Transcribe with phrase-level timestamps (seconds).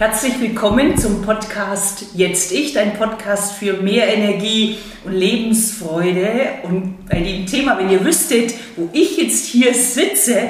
[0.00, 6.30] Herzlich willkommen zum Podcast Jetzt Ich, dein Podcast für mehr Energie und Lebensfreude.
[6.62, 10.48] Und bei dem Thema, wenn ihr wüsstet, wo ich jetzt hier sitze,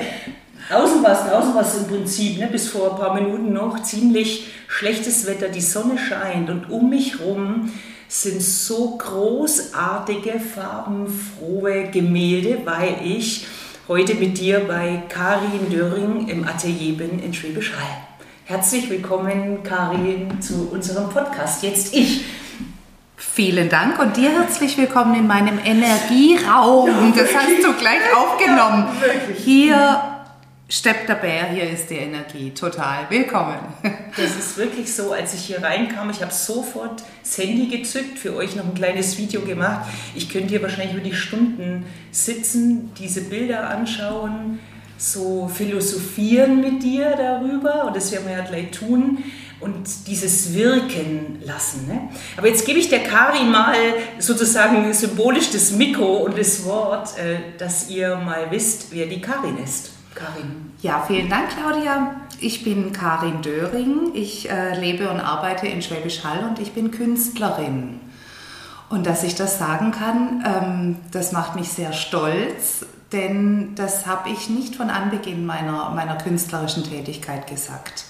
[0.69, 3.83] draußen war es, draußen war es im Prinzip ne, bis vor ein paar Minuten noch
[3.83, 7.73] ziemlich schlechtes Wetter, die Sonne scheint und um mich herum
[8.07, 13.48] sind so großartige, farbenfrohe Gemälde, weil ich
[13.89, 18.09] heute mit dir bei Karin Döring im Atelier bin in Schwäbisch Hall.
[18.51, 21.62] Herzlich willkommen, Karin, zu unserem Podcast.
[21.62, 22.24] Jetzt ich.
[23.16, 27.15] Vielen Dank und dir herzlich willkommen in meinem Energieraum.
[27.16, 28.88] Das hast du gleich aufgenommen.
[29.37, 30.02] Hier
[30.69, 32.51] steppt der Bär, hier ist die Energie.
[32.51, 33.07] Total.
[33.09, 33.55] Willkommen.
[34.16, 38.35] Das ist wirklich so, als ich hier reinkam, ich habe sofort das Handy gezückt, für
[38.35, 39.88] euch noch ein kleines Video gemacht.
[40.16, 44.59] Ich könnte hier wahrscheinlich über die Stunden sitzen, diese Bilder anschauen
[45.00, 49.24] so philosophieren mit dir darüber und das werden wir ja gleich tun
[49.59, 51.86] und dieses Wirken lassen.
[51.86, 52.09] Ne?
[52.37, 53.76] Aber jetzt gebe ich der Karin mal
[54.18, 59.57] sozusagen symbolisch das Mikro und das Wort, äh, dass ihr mal wisst, wer die Karin
[59.59, 59.92] ist.
[60.15, 60.73] Karin.
[60.82, 62.16] Ja, vielen Dank, Claudia.
[62.40, 64.12] Ich bin Karin Döring.
[64.14, 68.00] Ich äh, lebe und arbeite in Schwäbisch Hall und ich bin Künstlerin.
[68.91, 74.31] Und dass ich das sagen kann, ähm, das macht mich sehr stolz, denn das habe
[74.31, 78.05] ich nicht von Anbeginn meiner, meiner künstlerischen Tätigkeit gesagt.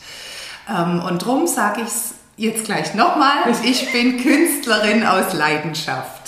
[0.69, 6.21] Ähm, und darum sage ich es jetzt gleich nochmal, ich bin Künstlerin aus Leidenschaft.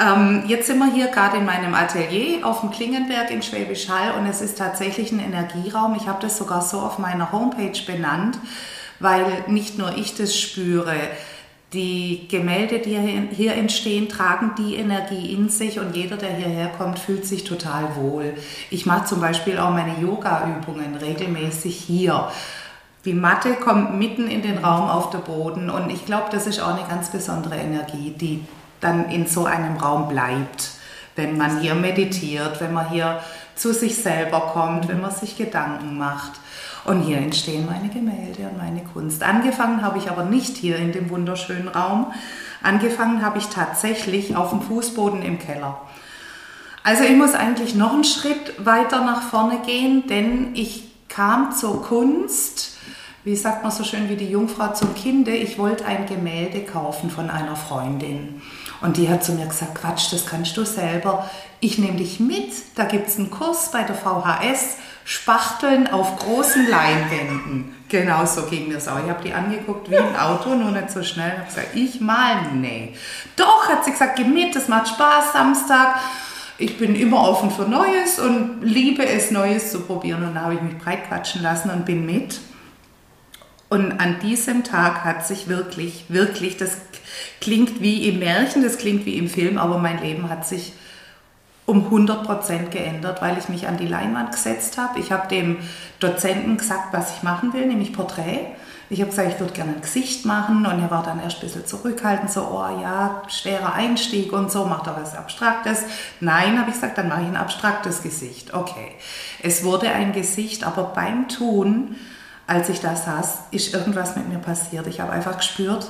[0.00, 4.18] Ähm, jetzt sind wir hier gerade in meinem Atelier auf dem Klingenberg in Schwäbisch Hall
[4.18, 5.94] und es ist tatsächlich ein Energieraum.
[5.96, 8.38] Ich habe das sogar so auf meiner Homepage benannt,
[9.00, 10.96] weil nicht nur ich das spüre,
[11.72, 12.98] die Gemälde, die
[13.34, 17.96] hier entstehen, tragen die Energie in sich und jeder, der hierher kommt, fühlt sich total
[17.96, 18.34] wohl.
[18.70, 22.28] Ich mache zum Beispiel auch meine Yoga-Übungen regelmäßig hier.
[23.04, 26.60] Die Matte kommt mitten in den Raum auf den Boden und ich glaube, das ist
[26.60, 28.44] auch eine ganz besondere Energie, die
[28.80, 30.72] dann in so einem Raum bleibt,
[31.16, 33.20] wenn man hier meditiert, wenn man hier
[33.54, 36.32] zu sich selber kommt, wenn man sich Gedanken macht.
[36.84, 39.22] Und hier entstehen meine Gemälde und meine Kunst.
[39.22, 42.12] Angefangen habe ich aber nicht hier in dem wunderschönen Raum.
[42.62, 45.80] Angefangen habe ich tatsächlich auf dem Fußboden im Keller.
[46.82, 51.82] Also ich muss eigentlich noch einen Schritt weiter nach vorne gehen, denn ich kam zur
[51.82, 52.76] Kunst,
[53.24, 57.08] wie sagt man so schön wie die Jungfrau zum Kinde, ich wollte ein Gemälde kaufen
[57.08, 58.42] von einer Freundin.
[58.80, 61.30] Und die hat zu mir gesagt, Quatsch, das kannst du selber.
[61.60, 66.68] Ich nehme dich mit, da gibt es einen Kurs bei der VHS Spachteln auf großen
[66.68, 67.74] Leinwänden.
[67.88, 68.98] Genau so ging mir das auch.
[69.04, 71.28] Ich habe die angeguckt wie ein Auto, nur nicht so schnell.
[71.28, 72.94] Ich habe gesagt, ich mal, nee.
[73.36, 76.00] Doch, hat sie gesagt, geh mit, das macht Spaß, Samstag.
[76.58, 80.24] Ich bin immer offen für Neues und liebe es, Neues zu probieren.
[80.24, 82.40] Und da habe ich mich breitquatschen lassen und bin mit.
[83.72, 86.76] Und an diesem Tag hat sich wirklich, wirklich, das
[87.40, 90.74] klingt wie im Märchen, das klingt wie im Film, aber mein Leben hat sich
[91.64, 95.00] um 100 Prozent geändert, weil ich mich an die Leinwand gesetzt habe.
[95.00, 95.56] Ich habe dem
[96.00, 98.40] Dozenten gesagt, was ich machen will, nämlich Porträt.
[98.90, 101.46] Ich habe gesagt, ich würde gerne ein Gesicht machen und er war dann erst ein
[101.46, 105.84] bisschen zurückhaltend, so, oh ja, schwerer Einstieg und so, macht er was Abstraktes.
[106.20, 108.52] Nein, habe ich gesagt, dann mache ich ein abstraktes Gesicht.
[108.52, 108.92] Okay.
[109.42, 111.96] Es wurde ein Gesicht, aber beim Tun,
[112.46, 114.86] als ich da saß, ist irgendwas mit mir passiert.
[114.86, 115.86] Ich habe einfach gespürt,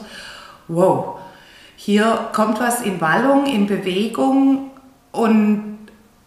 [0.69, 1.19] wow,
[1.77, 4.71] hier kommt was in Wallung, in Bewegung
[5.11, 5.73] und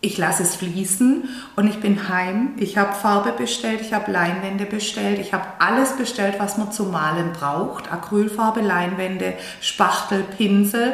[0.01, 2.49] ich lasse es fließen und ich bin heim.
[2.57, 6.91] Ich habe Farbe bestellt, ich habe Leinwände bestellt, ich habe alles bestellt, was man zum
[6.91, 7.91] Malen braucht.
[7.91, 10.93] Acrylfarbe, Leinwände, Spachtel, Pinsel,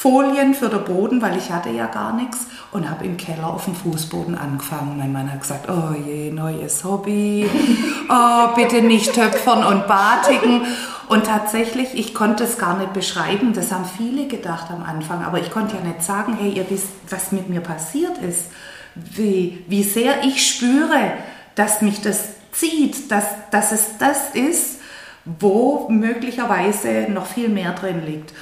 [0.00, 3.64] Folien für den Boden, weil ich hatte ja gar nichts und habe im Keller auf
[3.64, 4.96] dem Fußboden angefangen.
[4.96, 7.50] Mein Mann hat gesagt, oh je, neues Hobby,
[8.08, 10.62] oh, bitte nicht töpfern und batigen.
[11.08, 15.40] Und tatsächlich, ich konnte es gar nicht beschreiben, das haben viele gedacht am Anfang, aber
[15.40, 18.52] ich konnte ja nicht sagen, hey, ihr wisst, was mit mir passiert ist,
[18.94, 21.14] wie, wie sehr ich spüre,
[21.56, 22.20] dass mich das
[22.52, 24.78] zieht, dass, dass es das ist,
[25.24, 28.32] wo möglicherweise noch viel mehr drin liegt.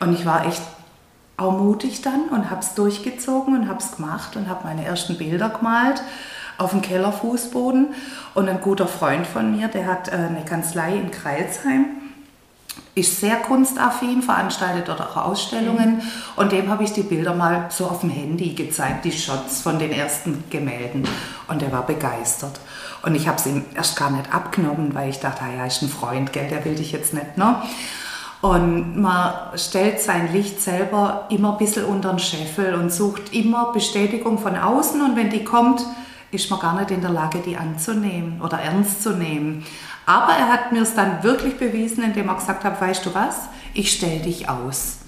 [0.00, 0.60] Und ich war echt
[1.38, 5.16] auch mutig dann und habe es durchgezogen und habe es gemacht und habe meine ersten
[5.16, 6.02] Bilder gemalt
[6.58, 7.94] auf dem Kellerfußboden.
[8.34, 11.86] Und ein guter Freund von mir, der hat äh, eine Kanzlei in Kreilsheim
[12.94, 16.02] ist sehr kunstaffin, veranstaltet dort auch Ausstellungen mhm.
[16.36, 19.78] und dem habe ich die Bilder mal so auf dem Handy gezeigt, die Shots von
[19.78, 21.06] den ersten Gemälden
[21.46, 22.60] und er war begeistert.
[23.02, 25.82] Und ich habe es ihm erst gar nicht abgenommen, weil ich dachte, ah ja, ist
[25.82, 27.62] ein Freund, gell, der will dich jetzt nicht, ne?
[28.40, 33.72] Und man stellt sein Licht selber immer ein bisschen unter den Scheffel und sucht immer
[33.72, 35.84] Bestätigung von außen und wenn die kommt,
[36.30, 39.64] ist man gar nicht in der Lage, die anzunehmen oder ernst zu nehmen.
[40.06, 43.48] Aber er hat mir es dann wirklich bewiesen, indem er gesagt hat, weißt du was,
[43.74, 44.98] ich stelle dich aus.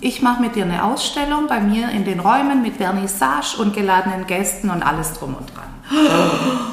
[0.00, 4.26] Ich mache mit dir eine Ausstellung bei mir in den Räumen mit Vernissage und geladenen
[4.26, 5.68] Gästen und alles drum und dran.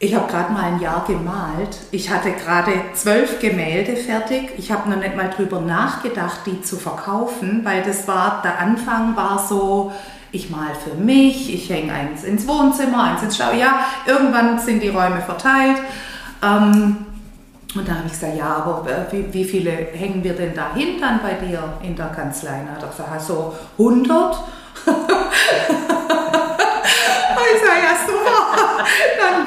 [0.00, 1.76] Ich habe gerade mal ein Jahr gemalt.
[1.90, 4.50] Ich hatte gerade zwölf Gemälde fertig.
[4.56, 9.16] Ich habe noch nicht mal drüber nachgedacht, die zu verkaufen, weil das war, der Anfang
[9.16, 9.92] war so,
[10.30, 13.50] ich mal für mich, ich hänge eins ins Wohnzimmer, eins ins Schau.
[13.52, 15.78] Ja, irgendwann sind die Räume verteilt.
[16.44, 16.98] Ähm,
[17.74, 21.20] und da habe ich gesagt, ja, aber wie, wie, viele hängen wir denn dahin dann
[21.22, 22.60] bei dir in der Kanzlei?
[22.60, 24.36] Und hat er gesagt, so 100.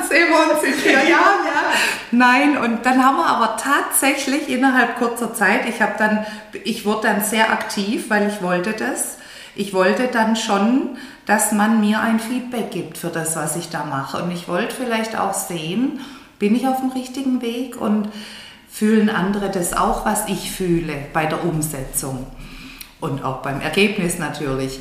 [0.01, 1.62] dann sehen wir uns in vier Jahren, ja.
[2.12, 6.25] Nein, und dann haben wir aber tatsächlich innerhalb kurzer Zeit, ich habe dann,
[6.63, 9.18] ich wurde dann sehr aktiv, weil ich wollte das.
[9.56, 13.83] Ich wollte dann schon, dass man mir ein Feedback gibt für das, was ich da
[13.83, 14.24] mache.
[14.24, 16.00] Und ich wollte vielleicht auch sehen,
[16.39, 18.09] bin ich auf dem richtigen Weg und
[18.69, 22.25] fühlen andere das auch, was ich fühle bei der Umsetzung
[23.01, 24.80] und auch beim Ergebnis natürlich.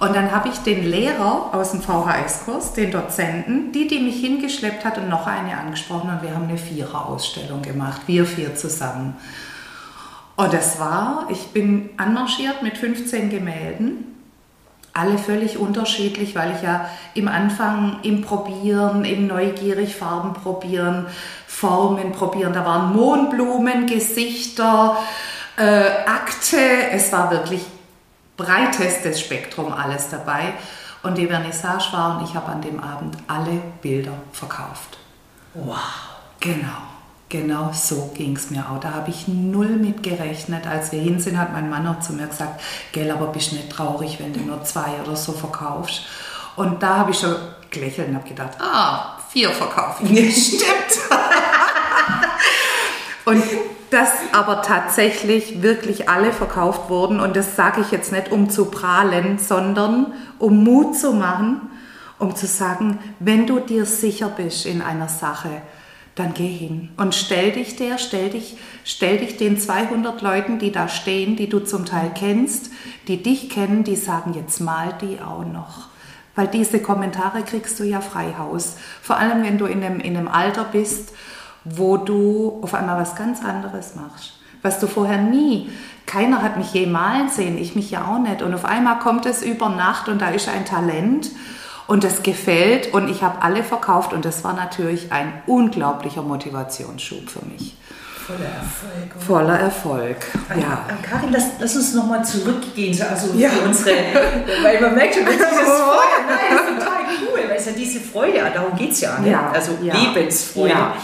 [0.00, 4.84] Und dann habe ich den Lehrer aus dem VHS-Kurs, den Dozenten, die, die mich hingeschleppt
[4.84, 9.16] hat und noch eine angesprochen und wir haben eine Vierer-Ausstellung gemacht, wir vier zusammen.
[10.36, 14.14] Und das war, ich bin anmarschiert mit 15 Gemälden,
[14.92, 21.06] alle völlig unterschiedlich, weil ich ja im Anfang im Probieren, im neugierig Farben probieren,
[21.46, 24.96] Formen probieren, da waren Mondblumen, Gesichter,
[25.56, 25.62] äh,
[26.06, 26.58] Akte,
[26.92, 27.62] es war wirklich
[28.36, 30.54] breitestes Spektrum alles dabei.
[31.02, 34.98] Und die Vernissage war und ich habe an dem Abend alle Bilder verkauft.
[35.52, 35.76] Wow.
[36.40, 36.78] Genau,
[37.28, 38.80] genau so ging es mir auch.
[38.80, 40.66] Da habe ich null mit gerechnet.
[40.66, 42.60] Als wir hin sind, hat mein Mann auch zu mir gesagt,
[42.92, 46.06] gell, aber bist nicht traurig, wenn du nur zwei oder so verkaufst.
[46.56, 47.36] Und da habe ich schon
[47.70, 50.46] gelächelt und habe gedacht, ah, vier verkaufe ich.
[50.46, 51.10] Stimmt.
[53.26, 53.42] und
[53.94, 57.20] dass aber tatsächlich wirklich alle verkauft wurden.
[57.20, 61.60] Und das sage ich jetzt nicht, um zu prahlen, sondern um Mut zu machen,
[62.18, 65.62] um zu sagen, wenn du dir sicher bist in einer Sache,
[66.16, 70.72] dann geh hin und stell dich der, stell dich, stell dich den 200 Leuten, die
[70.72, 72.72] da stehen, die du zum Teil kennst,
[73.06, 75.88] die dich kennen, die sagen, jetzt mal die auch noch.
[76.34, 78.76] Weil diese Kommentare kriegst du ja frei Haus.
[79.02, 81.12] Vor allem, wenn du in einem, in einem Alter bist,
[81.64, 85.70] wo du auf einmal was ganz anderes machst, was du vorher nie,
[86.06, 88.42] keiner hat mich je malen sehen, ich mich ja auch nicht.
[88.42, 91.30] Und auf einmal kommt es über Nacht und da ist ein Talent
[91.86, 97.28] und das gefällt und ich habe alle verkauft und das war natürlich ein unglaublicher Motivationsschub
[97.28, 97.76] für mich.
[98.26, 99.16] Voller Erfolg.
[99.16, 99.24] Oder?
[99.24, 100.16] Voller Erfolg,
[100.58, 100.86] ja.
[100.88, 103.50] An Karin, lass, lass uns nochmal zurückgehen, also ja.
[103.50, 103.90] für unsere,
[104.62, 107.66] weil man merkt schon, das ist dieses Feuer, nein, das ist total cool, weil es
[107.66, 109.30] ja diese Freude, darum geht es ja, ne?
[109.30, 109.94] ja, also ja.
[109.94, 110.70] Lebensfreude.
[110.70, 110.94] Ja.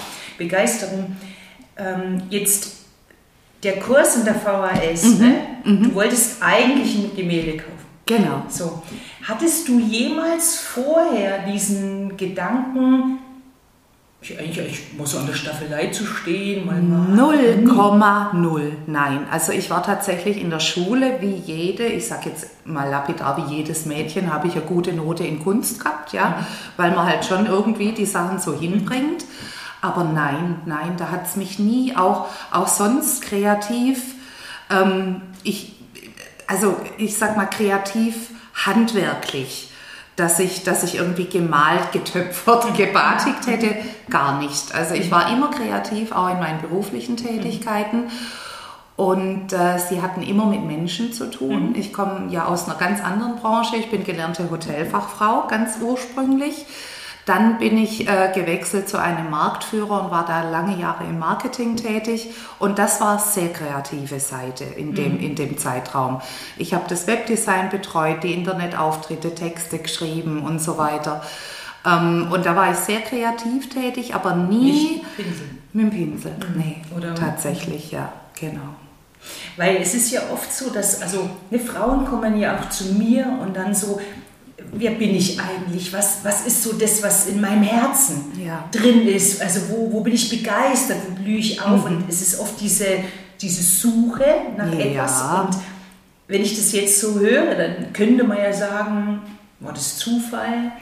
[0.41, 1.17] Begeisterung.
[1.77, 2.79] Ähm, jetzt
[3.63, 5.19] der Kurs in der VHS, mhm.
[5.19, 5.35] Ne?
[5.65, 5.83] Mhm.
[5.85, 7.71] du wolltest eigentlich ein Gemälde kaufen.
[8.07, 8.43] Genau.
[8.49, 8.83] So.
[9.23, 13.19] Hattest du jemals vorher diesen Gedanken,
[14.23, 16.69] ich, eigentlich, ich muss an der Staffelei zu stehen?
[16.69, 18.73] 0,0.
[18.87, 19.27] Nein.
[19.31, 23.55] Also ich war tatsächlich in der Schule wie jede, ich sage jetzt mal lapidar, wie
[23.55, 26.47] jedes Mädchen, habe ich eine gute Note in Kunst gehabt, ja, mhm.
[26.77, 29.25] weil man halt schon irgendwie die Sachen so hinbringt.
[29.81, 34.15] Aber nein, nein, da hat es mich nie, auch, auch sonst kreativ,
[34.71, 35.75] ähm, ich,
[36.47, 39.71] also ich sag mal kreativ, handwerklich,
[40.17, 43.75] dass ich, dass ich irgendwie gemalt, getöpfert, gebatigt hätte,
[44.11, 44.75] gar nicht.
[44.75, 48.11] Also ich war immer kreativ, auch in meinen beruflichen Tätigkeiten.
[48.97, 51.71] Und äh, sie hatten immer mit Menschen zu tun.
[51.71, 51.75] Mhm.
[51.75, 53.77] Ich komme ja aus einer ganz anderen Branche.
[53.77, 56.67] Ich bin gelernte Hotelfachfrau, ganz ursprünglich.
[57.31, 61.77] Dann bin ich äh, gewechselt zu einem Marktführer und war da lange Jahre im Marketing
[61.77, 62.31] tätig.
[62.59, 65.21] Und das war sehr kreative Seite in dem, mhm.
[65.21, 66.21] in dem Zeitraum.
[66.59, 71.23] Ich habe das Webdesign betreut, die Internetauftritte, Texte geschrieben und so weiter.
[71.87, 75.47] Ähm, und da war ich sehr kreativ tätig, aber nie Nicht Pinsel.
[75.73, 76.33] mit dem Pinsel.
[76.33, 76.59] Mhm.
[76.61, 78.75] Nee, Oder tatsächlich, ja, genau.
[79.57, 83.39] Weil es ist ja oft so, dass, also ne, Frauen kommen ja auch zu mir
[83.41, 84.01] und dann so,
[84.73, 85.93] wer bin ich eigentlich?
[85.93, 88.65] Was, was ist so das, was in meinem Herzen ja.
[88.71, 89.43] drin ist?
[89.43, 90.99] Also wo, wo bin ich begeistert?
[91.09, 91.89] Wo blühe ich auf?
[91.89, 91.97] Mhm.
[91.97, 92.87] Und es ist oft diese,
[93.41, 94.25] diese Suche
[94.57, 94.81] nach ja.
[94.81, 95.23] etwas.
[95.23, 95.63] Und
[96.29, 99.21] wenn ich das jetzt so höre, dann könnte man ja sagen,
[99.61, 100.73] war das Zufall?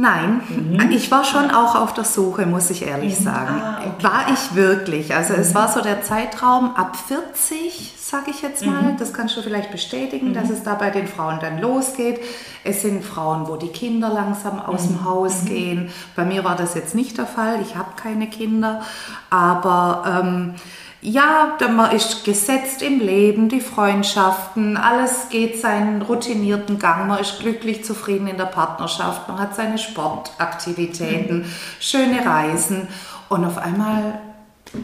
[0.00, 0.90] Nein, mhm.
[0.92, 3.24] ich war schon auch auf der Suche, muss ich ehrlich mhm.
[3.24, 3.60] sagen.
[3.60, 4.04] Ah, okay.
[4.04, 5.12] War ich wirklich.
[5.12, 5.40] Also mhm.
[5.40, 8.82] es war so der Zeitraum ab 40, sage ich jetzt mal.
[8.82, 8.96] Mhm.
[8.96, 10.54] Das kannst du vielleicht bestätigen, dass mhm.
[10.54, 12.20] es da bei den Frauen dann losgeht.
[12.64, 15.04] Es sind Frauen, wo die Kinder langsam aus dem mhm.
[15.04, 15.90] Haus gehen.
[16.16, 17.60] Bei mir war das jetzt nicht der Fall.
[17.62, 18.82] Ich habe keine Kinder.
[19.30, 20.22] Aber...
[20.22, 20.54] Ähm,
[21.00, 27.38] ja, man ist gesetzt im Leben, die Freundschaften, alles geht seinen routinierten Gang, man ist
[27.38, 31.44] glücklich zufrieden in der Partnerschaft, man hat seine Sportaktivitäten, mhm.
[31.78, 32.88] schöne Reisen
[33.28, 34.18] und auf einmal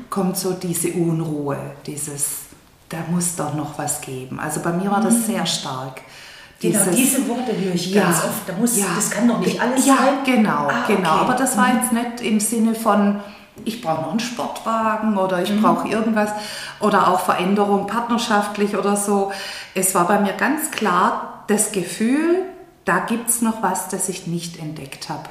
[0.09, 2.43] kommt so diese Unruhe, dieses,
[2.94, 4.38] da muss doch noch was geben.
[4.38, 5.24] Also bei mir war das mhm.
[5.24, 6.02] sehr stark.
[6.60, 8.48] Genau, dieses, genau, diese Worte höre ich ja, ganz oft.
[8.48, 10.06] Da muss, ja, das kann doch nicht alles ja, sein.
[10.24, 11.14] Ja, genau, ah, genau.
[11.14, 11.20] Okay.
[11.20, 11.80] Aber das war mhm.
[11.80, 13.20] jetzt nicht im Sinne von,
[13.64, 15.62] ich brauche noch einen Sportwagen oder ich mhm.
[15.62, 16.30] brauche irgendwas
[16.80, 19.32] oder auch Veränderung partnerschaftlich oder so.
[19.74, 22.42] Es war bei mir ganz klar das Gefühl,
[22.84, 25.28] da gibt es noch was, das ich nicht entdeckt habe.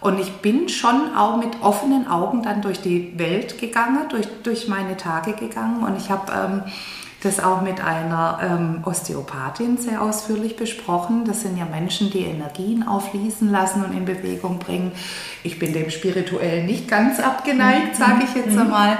[0.00, 4.66] Und ich bin schon auch mit offenen Augen dann durch die Welt gegangen, durch, durch
[4.66, 6.62] meine Tage gegangen und ich habe ähm,
[7.22, 11.24] das auch mit einer ähm, Osteopathin sehr ausführlich besprochen.
[11.26, 14.92] Das sind ja Menschen, die Energien aufließen lassen und in Bewegung bringen.
[15.42, 18.60] Ich bin dem spirituell nicht ganz abgeneigt, sage ich jetzt mhm.
[18.60, 18.98] einmal.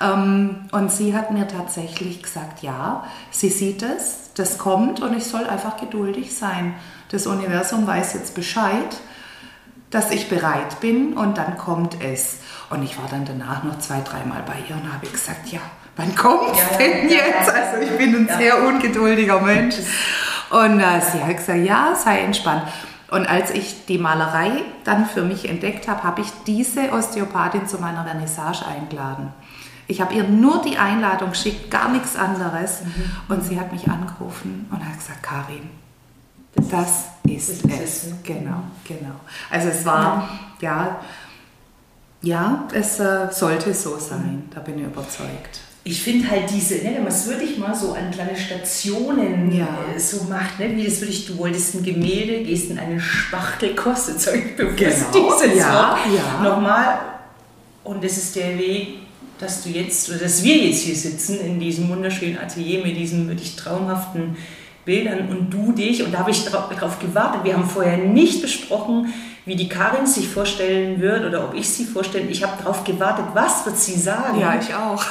[0.00, 5.24] Ähm, und sie hat mir tatsächlich gesagt, ja, sie sieht es, das kommt und ich
[5.24, 6.74] soll einfach geduldig sein.
[7.10, 8.96] Das Universum weiß jetzt Bescheid,
[9.90, 12.38] dass ich bereit bin und dann kommt es.
[12.70, 15.60] Und ich war dann danach noch zwei, dreimal bei ihr und habe gesagt, ja,
[15.96, 17.48] wann kommt es ja, denn ja, jetzt?
[17.48, 19.76] Ja, also ich bin ein sehr ungeduldiger Mensch.
[20.50, 22.62] Und äh, sie hat gesagt, ja, sei entspannt.
[23.10, 27.78] Und als ich die Malerei dann für mich entdeckt habe, habe ich diese Osteopathin zu
[27.78, 29.32] meiner Vernissage eingeladen.
[29.88, 32.82] Ich habe ihr nur die Einladung geschickt, gar nichts anderes.
[32.82, 33.34] Mhm.
[33.34, 35.68] Und sie hat mich angerufen und hat gesagt, Karin,
[36.54, 37.80] das, das ist, ist es.
[37.80, 38.12] es.
[38.22, 39.14] Genau, genau.
[39.50, 40.28] Also es war,
[40.60, 41.00] ja,
[42.22, 46.92] ja, es äh, sollte so sein, da bin ich überzeugt ich finde halt diese, ne,
[46.94, 49.66] wenn man es wirklich mal so an kleine Stationen ja.
[49.94, 53.74] äh, so macht, ne, wie das wirklich, du wolltest ein Gemälde, gehst in eine Spachtel,
[53.74, 54.76] kostet so bewusst
[55.12, 55.30] genau.
[55.40, 56.42] dieses ja, ja.
[56.42, 56.98] nochmal.
[57.82, 58.98] Und das ist der Weg,
[59.38, 63.26] dass du jetzt, oder dass wir jetzt hier sitzen in diesem wunderschönen Atelier mit diesen
[63.26, 64.36] wirklich traumhaften
[64.84, 69.12] Bildern und du dich, und da habe ich darauf gewartet, wir haben vorher nicht besprochen,
[69.44, 72.26] wie die Karin sich vorstellen wird oder ob ich sie vorstelle.
[72.26, 74.38] Ich habe darauf gewartet, was wird sie sagen.
[74.38, 75.04] Ja, ich auch.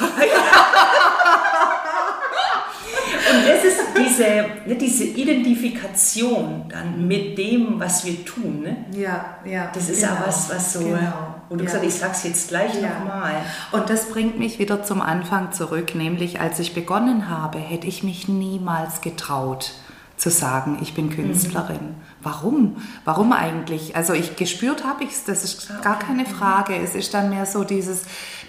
[3.30, 4.24] Und das ist diese,
[4.66, 8.62] ne, diese Identifikation dann mit dem, was wir tun.
[8.62, 8.86] Ne?
[8.92, 9.70] Ja, ja.
[9.72, 10.80] Das ist genau, ja was, was so.
[10.80, 11.29] Genau.
[11.50, 11.70] Und du ja.
[11.70, 12.88] gesagt, ich sag's jetzt gleich ja.
[12.88, 13.34] nochmal.
[13.72, 18.04] Und das bringt mich wieder zum Anfang zurück, nämlich als ich begonnen habe, hätte ich
[18.04, 19.72] mich niemals getraut
[20.16, 21.76] zu sagen, ich bin Künstlerin.
[21.76, 21.94] Mhm.
[22.22, 22.76] Warum?
[23.04, 23.96] Warum eigentlich?
[23.96, 26.76] Also ich gespürt habe ich es, das ist ah, gar keine Frage.
[26.76, 28.02] Es ist dann mehr so dieses,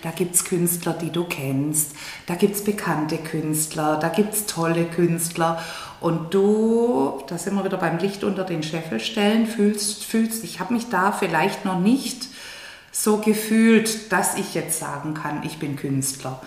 [0.03, 1.93] da gibt es Künstler, die du kennst,
[2.27, 5.59] da gibt es bekannte Künstler, da gibt es tolle Künstler.
[6.01, 10.73] Und du, da sind wir wieder beim Licht unter den Scheffelstellen, fühlst, fühlst ich habe
[10.73, 12.27] mich da vielleicht noch nicht
[12.91, 16.41] so gefühlt, dass ich jetzt sagen kann, ich bin Künstler.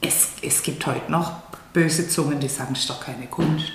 [0.00, 1.32] Es, es gibt heute noch
[1.72, 3.72] böse Zungen, die sagen, das ist doch keine Kunst.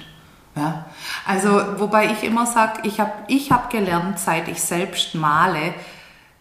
[0.56, 0.86] Ja?
[1.26, 5.74] Also, wobei ich immer sage, ich habe ich hab gelernt, seit ich selbst male,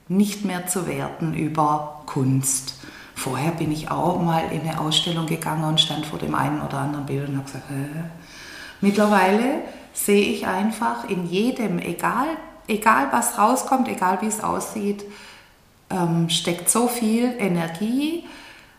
[0.09, 2.79] nicht mehr zu werten über Kunst.
[3.15, 6.79] Vorher bin ich auch mal in eine Ausstellung gegangen und stand vor dem einen oder
[6.79, 8.05] anderen Bild und habe gesagt, äh.
[8.81, 12.27] mittlerweile sehe ich einfach in jedem, egal,
[12.67, 15.05] egal was rauskommt, egal wie es aussieht,
[15.91, 18.25] ähm, steckt so viel Energie,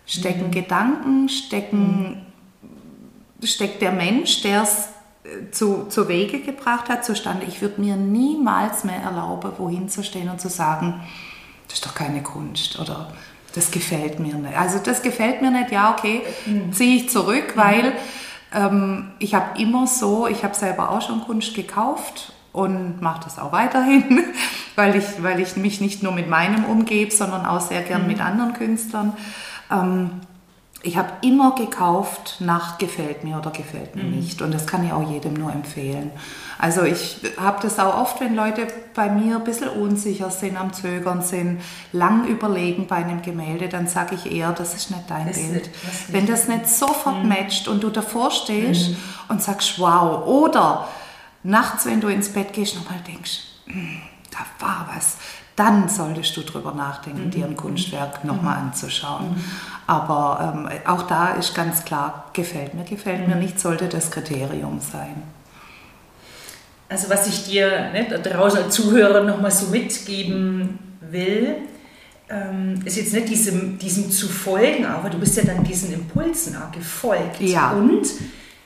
[0.05, 0.51] stecken mhm.
[0.51, 2.25] Gedanken, stecken mhm
[3.43, 4.89] steckt der Mensch, der es
[5.23, 7.45] äh, zu, zu Wege gebracht hat, zustande.
[7.47, 11.01] Ich würde mir niemals mehr erlauben, wohin zu stehen und zu sagen,
[11.67, 13.11] das ist doch keine Kunst oder
[13.53, 14.57] das gefällt mir nicht.
[14.57, 16.73] Also das gefällt mir nicht, ja, okay, mhm.
[16.73, 17.59] ziehe ich zurück, mhm.
[17.59, 17.93] weil
[18.53, 23.37] ähm, ich habe immer so, ich habe selber auch schon Kunst gekauft und mache das
[23.37, 24.23] auch weiterhin,
[24.75, 28.07] weil ich, weil ich mich nicht nur mit meinem umgebe, sondern auch sehr gern mhm.
[28.07, 29.13] mit anderen Künstlern.
[29.69, 30.21] Ähm,
[30.81, 34.11] ich habe immer gekauft nach gefällt mir oder gefällt mir mhm.
[34.17, 34.41] nicht.
[34.41, 36.11] Und das kann ich auch jedem nur empfehlen.
[36.59, 40.71] Also ich habe das auch oft, wenn Leute bei mir ein bisschen unsicher sind, am
[40.71, 45.27] Zögern sind, lang überlegen bei einem Gemälde, dann sage ich eher, das ist nicht dein
[45.27, 45.53] das Bild.
[45.53, 45.69] Nicht,
[46.09, 47.29] wenn das nicht sofort mhm.
[47.29, 48.97] matcht und du davor stehst mhm.
[49.27, 50.87] und sagst, wow, oder
[51.45, 55.17] nachts, wenn du ins Bett gehst, nochmal denkst, hm, da war was,
[55.55, 57.31] dann solltest du darüber nachdenken, mhm.
[57.31, 58.67] dir ein Kunstwerk nochmal mhm.
[58.67, 59.29] anzuschauen.
[59.29, 59.43] Mhm.
[59.87, 63.41] Aber ähm, auch da ist ganz klar, gefällt mir, gefällt mir mhm.
[63.41, 65.23] nicht, sollte das Kriterium sein.
[66.89, 71.55] also was ich dir ne, da draußen als Zuhörer nochmal so mitgeben will,
[72.27, 76.55] ähm, ist jetzt nicht diesem, diesem zu folgen, aber du bist ja dann diesen Impulsen
[76.57, 77.39] auch gefolgt.
[77.39, 77.71] Ja.
[77.71, 78.07] Und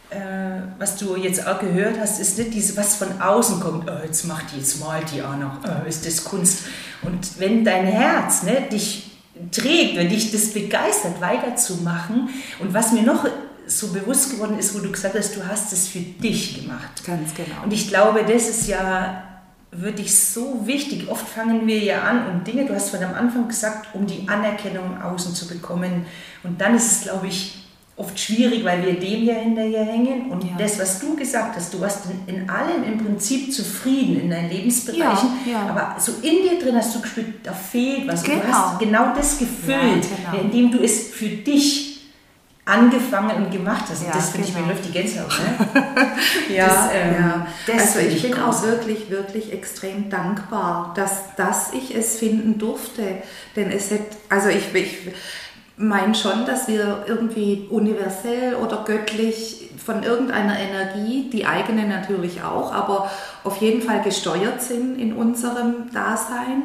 [0.09, 4.03] äh, was du jetzt auch gehört hast, ist nicht diese, was von außen kommt, oh,
[4.03, 6.63] jetzt macht die, jetzt malt die auch noch, oh, ist das Kunst.
[7.03, 9.11] Und wenn dein Herz ne, dich
[9.51, 13.25] trägt, wenn dich das begeistert, weiterzumachen und was mir noch
[13.67, 17.03] so bewusst geworden ist, wo du gesagt hast, du hast es für dich gemacht.
[17.05, 17.63] Ganz genau.
[17.63, 19.23] Und ich glaube, das ist ja
[19.71, 21.07] wirklich so wichtig.
[21.07, 24.27] Oft fangen wir ja an, um Dinge, du hast von am Anfang gesagt, um die
[24.27, 26.07] Anerkennung Außen zu bekommen.
[26.43, 27.58] Und dann ist es, glaube ich,
[28.00, 30.32] oft schwierig, weil wir dem ja hinterher hängen.
[30.32, 30.51] Und Ja.
[30.58, 34.50] das, was du gesagt hast, du warst in, in allem im Prinzip zufrieden in deinen
[34.50, 35.70] Lebensbereichen, Ja, ja.
[35.70, 38.22] aber so in dir drin hast du gespürt, da fehlt was.
[38.24, 38.41] Und Genau.
[38.41, 40.41] du hast genau das gefüllt, genau.
[40.44, 41.88] indem du es für dich
[42.65, 44.06] angefangen und gemacht hast.
[44.06, 44.68] Und das finde ich, genau.
[44.68, 45.32] mir läuft die Gänsehaut.
[45.39, 45.82] Ne?
[46.56, 48.70] Ja, Das, ähm, das also ich ich bin auch großartig.
[48.88, 53.03] wirklich, wirklich extrem dankbar, dass, dass ich es finden durfte.
[53.56, 54.98] Denn es hätte, also ich, ich
[55.79, 62.74] meine schon, dass wir irgendwie universell oder göttlich von irgendeiner Energie, die eigene natürlich auch,
[62.74, 63.09] aber
[63.45, 66.63] auf jeden Fall gesteuert sind in unserem Dasein.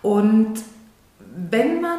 [0.00, 0.54] Und
[1.36, 1.98] wenn man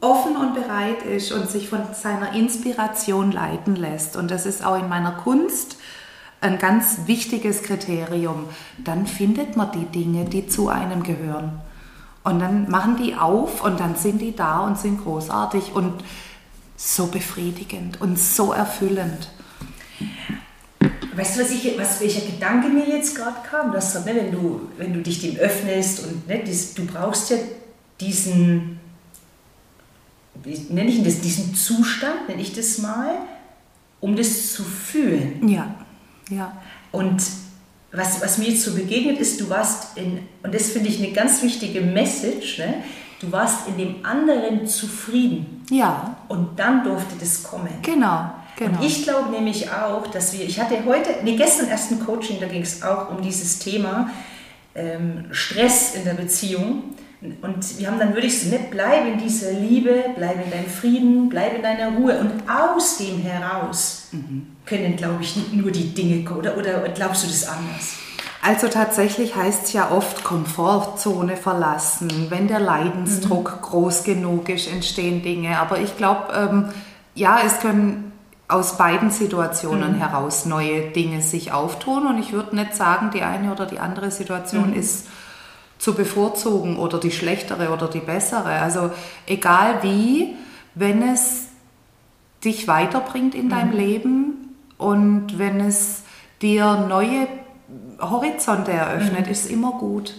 [0.00, 4.78] offen und bereit ist und sich von seiner Inspiration leiten lässt, und das ist auch
[4.78, 5.78] in meiner Kunst
[6.40, 11.60] ein ganz wichtiges Kriterium, dann findet man die Dinge, die zu einem gehören.
[12.26, 16.02] Und dann machen die auf und dann sind die da und sind großartig und
[16.76, 19.30] so befriedigend und so erfüllend.
[21.14, 23.70] Weißt du, was ich, was, welcher Gedanke mir jetzt gerade kam?
[23.70, 27.36] Gesagt, ne, wenn, du, wenn du dich dem öffnest und ne, dies, du brauchst ja
[28.00, 28.80] diesen,
[30.68, 33.18] nenne ich das, diesen Zustand, nenne ich das mal,
[34.00, 35.48] um das zu fühlen.
[35.48, 35.76] Ja,
[36.28, 36.60] ja.
[36.90, 37.22] Und
[37.96, 41.12] was, was mir jetzt so begegnet ist, du warst in, und das finde ich eine
[41.12, 42.82] ganz wichtige Message, ne,
[43.20, 47.68] du warst in dem anderen zufrieden Ja, und dann durfte das kommen.
[47.82, 48.78] genau, genau.
[48.78, 52.38] Und ich glaube nämlich auch, dass wir, ich hatte heute, nee, gestern erst ein Coaching,
[52.40, 54.10] da ging es auch um dieses Thema
[54.74, 56.82] ähm, Stress in der Beziehung.
[57.42, 61.28] Und wir haben dann wirklich so, ne, bleib in dieser Liebe, bleib in deinem Frieden,
[61.28, 62.18] bleib in deiner Ruhe.
[62.18, 64.08] Und aus dem heraus
[64.64, 66.40] können, glaube ich, nicht nur die Dinge kommen.
[66.40, 67.96] Oder, oder glaubst du das anders?
[68.42, 72.26] Also tatsächlich heißt es ja oft Komfortzone verlassen.
[72.28, 75.58] Wenn der Leidensdruck groß genug ist, entstehen Dinge.
[75.58, 76.68] Aber ich glaube, ähm,
[77.14, 78.12] ja, es können
[78.48, 82.06] aus beiden Situationen heraus neue Dinge sich auftun.
[82.06, 85.06] Und ich würde nicht sagen, die eine oder die andere Situation ist
[85.78, 88.60] zu bevorzugen oder die schlechtere oder die bessere.
[88.60, 88.90] Also
[89.26, 90.34] egal wie,
[90.74, 91.48] wenn es
[92.44, 96.02] dich weiterbringt in deinem Leben und wenn es
[96.42, 97.28] dir neue
[98.00, 100.14] Horizonte eröffnet, ist immer gut.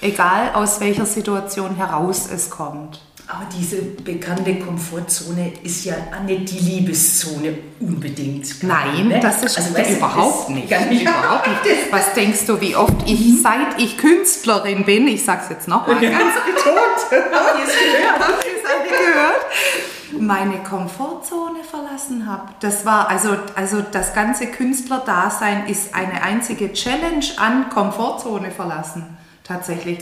[0.00, 3.00] Egal aus welcher Situation heraus es kommt.
[3.28, 8.62] Aber diese bekannte Komfortzone ist ja nicht die Liebeszone unbedingt.
[8.62, 9.18] Nein, ne?
[9.20, 10.70] das ist Also, weißt überhaupt das- nicht.
[10.70, 11.02] Gar nicht.
[11.02, 11.92] Überhaupt nicht.
[11.92, 16.14] Was denkst du, wie oft ich, seit ich Künstlerin bin, ich sag's jetzt nochmal ganz
[16.46, 17.32] betont.
[17.32, 18.20] Habt ihr es gehört?
[18.20, 20.20] Habt ihr es alle gehört?
[20.20, 22.48] Meine Komfortzone verlassen habe.
[22.60, 29.16] Das war also, also das ganze Künstlerdasein ist eine einzige Challenge an Komfortzone verlassen.
[29.42, 29.98] Tatsächlich.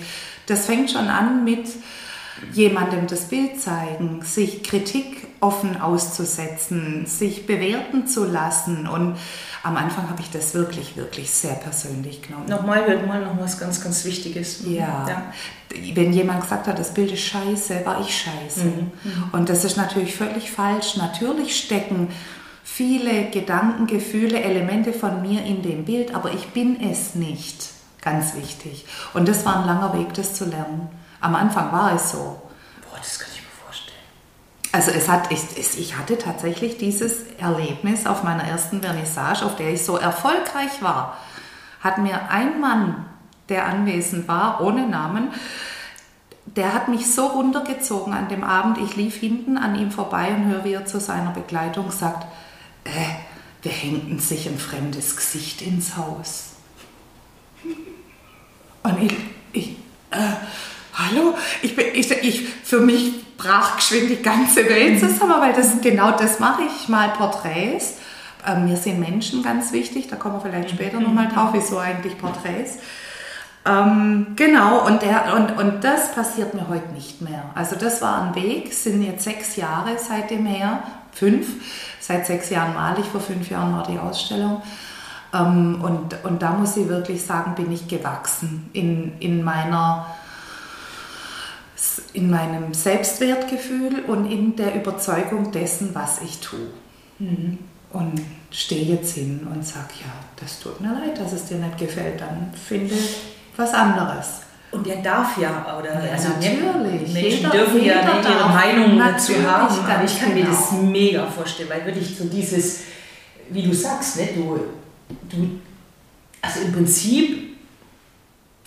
[0.47, 1.67] Das fängt schon an mit
[2.53, 8.87] jemandem das Bild zeigen, sich Kritik offen auszusetzen, sich bewerten zu lassen.
[8.87, 9.17] Und
[9.63, 12.49] am Anfang habe ich das wirklich, wirklich sehr persönlich genommen.
[12.49, 14.65] Nochmal hört mal noch was ganz, ganz Wichtiges.
[14.67, 15.07] Ja.
[15.09, 15.23] ja.
[15.95, 18.73] Wenn jemand gesagt hat, das Bild ist scheiße, war ich scheiße.
[19.33, 20.97] Und das ist natürlich völlig falsch.
[20.97, 22.09] Natürlich stecken
[22.63, 27.71] viele Gedanken, Gefühle, Elemente von mir in dem Bild, aber ich bin es nicht.
[28.01, 28.85] Ganz wichtig.
[29.15, 30.89] Und das war ein langer Weg, das zu lernen.
[31.25, 32.19] Am Anfang war es so.
[32.19, 33.97] Boah, das kann ich mir vorstellen.
[34.73, 39.73] Also es hat, ich, ich hatte tatsächlich dieses Erlebnis auf meiner ersten Vernissage, auf der
[39.73, 41.17] ich so erfolgreich war,
[41.81, 43.07] hat mir ein Mann,
[43.49, 45.29] der anwesend war, ohne Namen,
[46.45, 48.77] der hat mich so runtergezogen an dem Abend.
[48.77, 52.27] Ich lief hinten an ihm vorbei und höre, wie er zu seiner Begleitung sagt,
[52.85, 52.91] äh,
[53.63, 56.51] wir hängten sich ein fremdes Gesicht ins Haus.
[58.83, 59.17] Und ich,
[59.53, 59.69] ich
[60.11, 60.19] äh,
[60.97, 65.81] hallo, ich, bin, ich, ich, für mich brach geschwind die ganze Welt zusammen, weil das
[65.81, 66.83] genau das mache ich.
[66.83, 67.95] Ich mal Porträts.
[68.47, 72.19] Ähm, mir sind Menschen ganz wichtig, da kommen wir vielleicht später nochmal drauf, wieso eigentlich
[72.19, 72.79] Porträts.
[73.67, 77.45] Ähm, genau, und, der, und, und das passiert mir heute nicht mehr.
[77.55, 81.47] Also das war ein Weg, sind jetzt sechs Jahre seitdem her, fünf.
[82.01, 84.61] Seit sechs Jahren male ich, vor fünf Jahren war die Ausstellung.
[85.33, 90.05] Ähm, und, und da muss ich wirklich sagen, bin ich gewachsen in, in meiner
[92.15, 96.71] in meinem Selbstwertgefühl und in der Überzeugung dessen, was ich tue.
[97.19, 97.59] Mhm.
[97.93, 101.79] Und stehe jetzt hin und sage, ja, das tut mir leid, dass es dir nicht
[101.79, 102.95] gefällt, dann finde
[103.57, 104.43] was anderes.
[104.71, 106.05] Und er darf ja, oder?
[106.05, 107.13] Ja, also natürlich.
[107.13, 110.49] Menschen jeder, dürfen jeder ja nicht ihre Meinung dazu haben, aber ich kann genau.
[110.49, 112.81] mir das mega vorstellen, weil wirklich so dieses,
[113.51, 114.61] wie du sagst, ne, du,
[115.29, 115.61] du,
[116.43, 117.57] also im Prinzip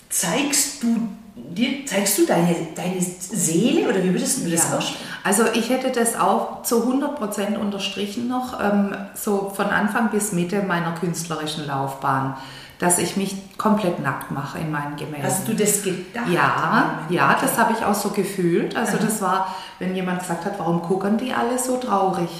[0.08, 1.08] zeigst du
[1.50, 4.76] dir, zeigst du deine, deine Seele oder wie würdest du das ja.
[4.76, 5.08] ausstellen?
[5.24, 10.62] Also ich hätte das auch zu 100% unterstrichen noch, ähm, so von Anfang bis Mitte
[10.62, 12.36] meiner künstlerischen Laufbahn,
[12.78, 15.24] dass ich mich komplett nackt mache in meinen Gemälden.
[15.24, 16.28] Hast du das gedacht?
[16.30, 18.76] Ja, ja, das habe ich auch so gefühlt.
[18.76, 19.04] Also Aha.
[19.04, 22.30] das war, wenn jemand gesagt hat, warum gucken die alle so traurig,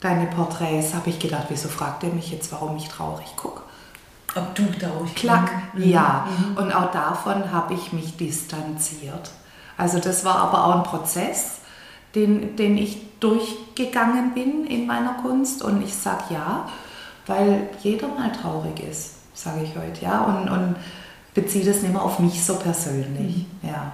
[0.00, 3.62] deine Porträts, habe ich gedacht, wieso fragt er mich jetzt, warum ich traurig gucke?
[4.34, 5.88] Ob du traurig Klack, mhm.
[5.88, 6.26] ja.
[6.28, 6.56] Mhm.
[6.56, 9.30] Und auch davon habe ich mich distanziert.
[9.76, 11.58] Also das war aber auch ein Prozess,
[12.14, 15.62] den, den ich durchgegangen bin in meiner Kunst.
[15.62, 16.68] Und ich sage ja,
[17.26, 20.04] weil jeder mal traurig ist, sage ich heute.
[20.04, 20.20] Ja?
[20.22, 20.76] Und, und
[21.34, 23.46] beziehe das nicht mehr auf mich so persönlich.
[23.62, 23.68] Mhm.
[23.68, 23.92] Ja.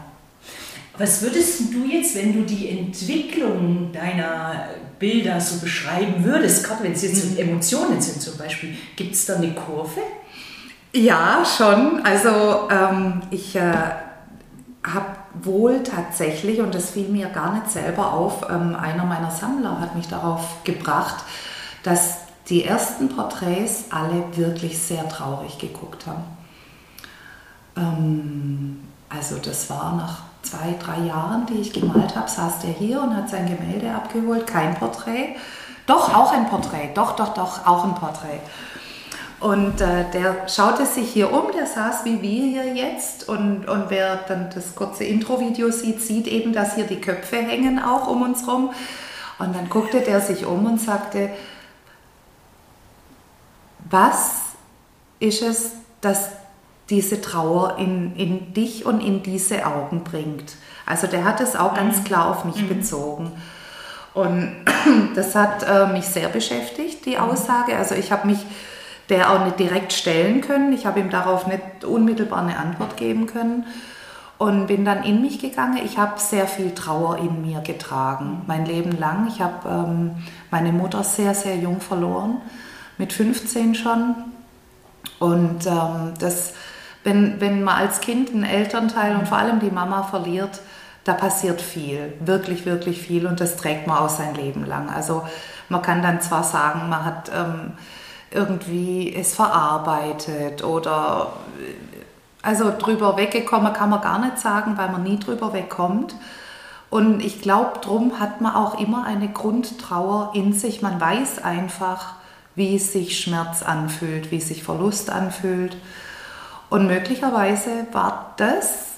[0.97, 4.69] Was würdest du jetzt, wenn du die Entwicklung deiner
[4.99, 7.39] Bilder so beschreiben würdest, gerade wenn es jetzt mhm.
[7.39, 10.01] Emotionen sind zum Beispiel, gibt es da eine Kurve?
[10.95, 12.07] Ja, schon.
[12.07, 13.75] Also ähm, ich äh,
[14.85, 15.07] habe
[15.43, 19.97] wohl tatsächlich, und das fiel mir gar nicht selber auf, ähm, einer meiner Sammler hat
[19.97, 21.25] mich darauf gebracht,
[21.83, 26.25] dass die ersten Porträts alle wirklich sehr traurig geguckt haben.
[27.77, 33.03] Ähm, also das war nach zwei, drei Jahren, die ich gemalt habe, saß der hier
[33.03, 35.35] und hat sein Gemälde abgeholt, kein Porträt.
[35.89, 38.41] Doch, auch ein Porträt, doch, doch, doch, auch ein Porträt.
[39.41, 43.29] Und äh, der schaute sich hier um, der saß wie wir hier jetzt.
[43.29, 47.79] Und, und wer dann das kurze Intro-Video sieht, sieht eben, dass hier die Köpfe hängen
[47.79, 48.71] auch um uns rum.
[49.39, 51.31] Und dann guckte der sich um und sagte,
[53.91, 54.33] was
[55.19, 56.29] ist es, dass
[56.91, 60.55] diese Trauer in, in dich und in diese Augen bringt?
[60.87, 62.05] Also der hat es auch ganz mhm.
[62.05, 62.69] klar auf mich mhm.
[62.69, 63.33] bezogen.
[64.15, 64.55] Und
[65.15, 67.23] das hat äh, mich sehr beschäftigt, die mhm.
[67.23, 67.77] Aussage.
[67.77, 68.39] Also ich habe mich
[69.09, 70.73] der auch nicht direkt stellen können.
[70.73, 73.67] Ich habe ihm darauf nicht unmittelbar eine Antwort geben können
[74.39, 75.79] und bin dann in mich gegangen.
[75.85, 79.29] Ich habe sehr viel Trauer in mir getragen, mein Leben lang.
[79.29, 80.17] Ich habe ähm,
[80.51, 82.41] meine Mutter sehr, sehr jung verloren,
[82.99, 84.15] mit 15 schon.
[85.19, 86.55] Und ähm, das,
[87.05, 90.61] wenn, wenn man als Kind einen Elternteil und vor allem die Mama verliert,
[91.05, 94.89] da passiert viel, wirklich, wirklich viel und das trägt man auch sein Leben lang.
[94.89, 95.23] Also
[95.69, 97.31] man kann dann zwar sagen, man hat...
[97.35, 97.73] Ähm,
[98.35, 101.33] irgendwie es verarbeitet oder
[102.43, 106.15] also drüber weggekommen kann man gar nicht sagen, weil man nie drüber wegkommt.
[106.91, 110.83] Und ich glaube, drum hat man auch immer eine Grundtrauer in sich.
[110.83, 112.15] Man weiß einfach,
[112.55, 115.77] wie sich Schmerz anfühlt, wie sich Verlust anfühlt.
[116.71, 118.97] Und möglicherweise war das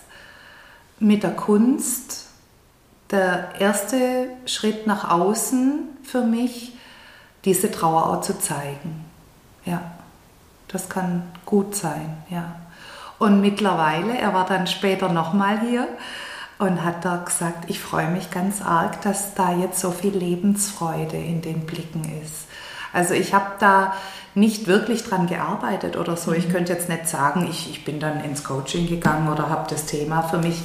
[0.98, 2.26] mit der Kunst
[3.10, 6.76] der erste Schritt nach außen für mich,
[7.44, 9.05] diese Trauer auch zu zeigen.
[9.66, 9.82] Ja,
[10.68, 12.56] das kann gut sein, ja.
[13.18, 15.88] Und mittlerweile, er war dann später nochmal hier
[16.58, 21.16] und hat da gesagt, ich freue mich ganz arg, dass da jetzt so viel Lebensfreude
[21.16, 22.46] in den Blicken ist.
[22.92, 23.94] Also ich habe da
[24.34, 26.32] nicht wirklich dran gearbeitet oder so.
[26.32, 26.52] Ich mhm.
[26.52, 30.22] könnte jetzt nicht sagen, ich, ich bin dann ins Coaching gegangen oder habe das Thema
[30.22, 30.62] für mich.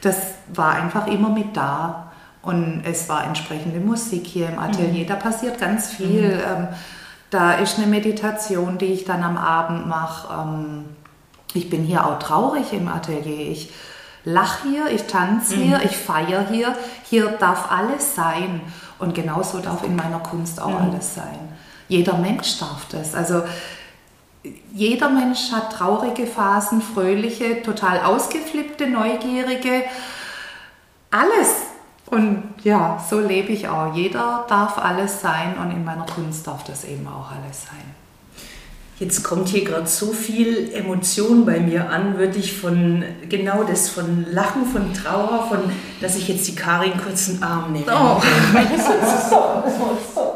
[0.00, 0.16] Das
[0.48, 2.12] war einfach immer mit da.
[2.40, 5.04] Und es war entsprechende Musik hier im Atelier.
[5.04, 5.08] Mhm.
[5.08, 6.36] Da passiert ganz viel.
[6.36, 6.42] Mhm.
[6.46, 6.68] Ähm,
[7.30, 10.28] da ist eine Meditation, die ich dann am Abend mache.
[10.32, 10.84] Ähm,
[11.54, 13.50] ich bin hier auch traurig im Atelier.
[13.50, 13.72] Ich
[14.24, 15.84] lache hier, ich tanze hier, mhm.
[15.84, 16.74] ich feiere hier.
[17.04, 18.60] Hier darf alles sein.
[18.98, 20.90] Und genauso darf in meiner Kunst auch mhm.
[20.90, 21.38] alles sein.
[21.88, 23.14] Jeder Mensch darf das.
[23.14, 23.42] Also
[24.72, 29.84] jeder Mensch hat traurige Phasen, fröhliche, total ausgeflippte, neugierige.
[31.10, 31.67] Alles
[32.10, 33.94] und ja, so lebe ich auch.
[33.94, 37.84] Jeder darf alles sein und in meiner Kunst darf das eben auch alles sein.
[38.98, 43.88] Jetzt kommt hier gerade so viel Emotion bei mir an, würde ich von genau das,
[43.88, 45.60] von Lachen, von Trauer, von,
[46.00, 47.86] dass ich jetzt die Karin kurz in den Arm nehme.
[47.88, 48.20] Oh.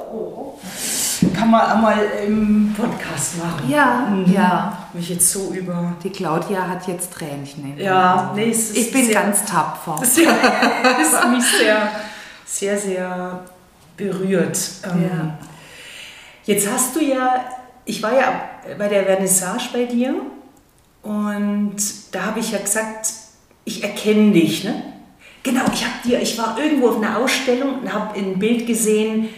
[1.43, 3.69] Kann man einmal im Podcast machen.
[3.69, 4.33] Ja, mhm.
[4.33, 4.87] ja.
[4.93, 5.93] Mich jetzt so über.
[6.05, 7.77] Die Claudia hat jetzt Tränchen.
[7.77, 9.97] Ja, nee, es ist Ich bin sehr, ganz tapfer.
[10.01, 11.89] Das ist mich sehr,
[12.45, 13.41] sehr, sehr
[13.97, 14.57] berührt.
[14.85, 15.39] Ähm, ja.
[16.45, 17.41] Jetzt hast du ja
[17.85, 20.15] ich war ja bei der Vernissage bei dir
[21.03, 21.77] und
[22.13, 23.13] da habe ich ja gesagt,
[23.65, 24.83] ich erkenne dich, ne?
[25.43, 29.29] Genau, ich habe dir, ich war irgendwo auf einer Ausstellung und habe ein Bild gesehen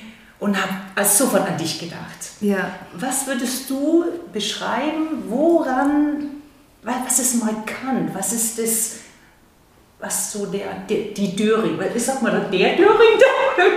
[0.45, 2.21] und habe also sofort an dich gedacht.
[2.43, 2.71] Ja.
[2.93, 6.43] Was würdest du beschreiben, woran,
[6.83, 8.97] was ist markant, was ist das,
[9.99, 13.19] was so der, der die Döring, ich sag mal der Döring,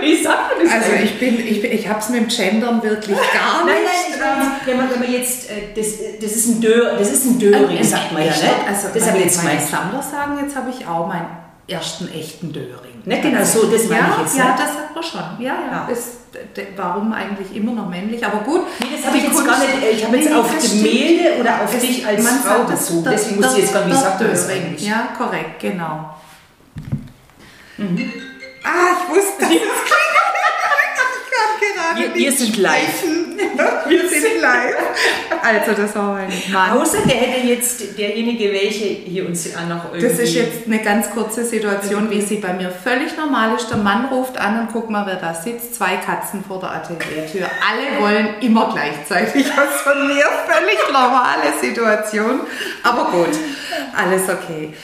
[0.02, 2.82] wie sagt man das Also ich bin, ich, bin, ich habe es mit dem Gendern
[2.82, 4.20] wirklich gar Nein, nicht.
[4.20, 7.24] nein, meine, wenn man, wenn man jetzt, äh, das, das ist ein Dör, das ist
[7.24, 8.50] ein Döring, sagt man ja, ne?
[8.68, 9.62] Also das habe ich jetzt gemeint.
[9.62, 11.28] Sammler sagen, jetzt habe ich auch meinen
[11.66, 13.02] ersten echten Döring.
[13.06, 14.36] Ne, genau so, das meine ja, ich jetzt.
[14.36, 14.54] Ja, ne?
[14.58, 15.44] das sagt man schon.
[15.44, 15.70] Ja, ja.
[15.70, 15.88] Ja.
[15.90, 16.27] Ist,
[16.76, 18.24] warum eigentlich immer noch männlich?
[18.24, 18.62] Aber gut.
[18.80, 21.40] Nee, das habe ich die jetzt Kunst- gar nicht, ich habe jetzt auf das Gemälde
[21.40, 23.04] oder auf Es- dich als Frau das- bezogen.
[23.04, 24.62] das- Deswegen muss ich jetzt gar nicht, das man das Döring.
[24.64, 24.86] eigentlich?
[24.88, 26.14] Ja, korrekt, genau.
[28.64, 29.46] Ah, ich wusste
[31.74, 33.04] gerade Wir- wir sind live.
[33.88, 34.76] Wir sind live.
[35.42, 36.78] Also, das war mein Mann.
[36.78, 40.08] Außer der hätte jetzt derjenige, welche hier uns auch noch irgendwie...
[40.08, 43.70] Das ist jetzt eine ganz kurze Situation, wie sie bei mir völlig normal ist.
[43.70, 45.74] Der Mann ruft an und guck mal, wer da sitzt.
[45.74, 47.46] Zwei Katzen vor der Ateliertür.
[47.68, 50.24] Alle wollen immer gleichzeitig was von mir.
[50.46, 52.40] Völlig normale Situation.
[52.82, 53.36] Aber gut,
[53.96, 54.74] alles okay.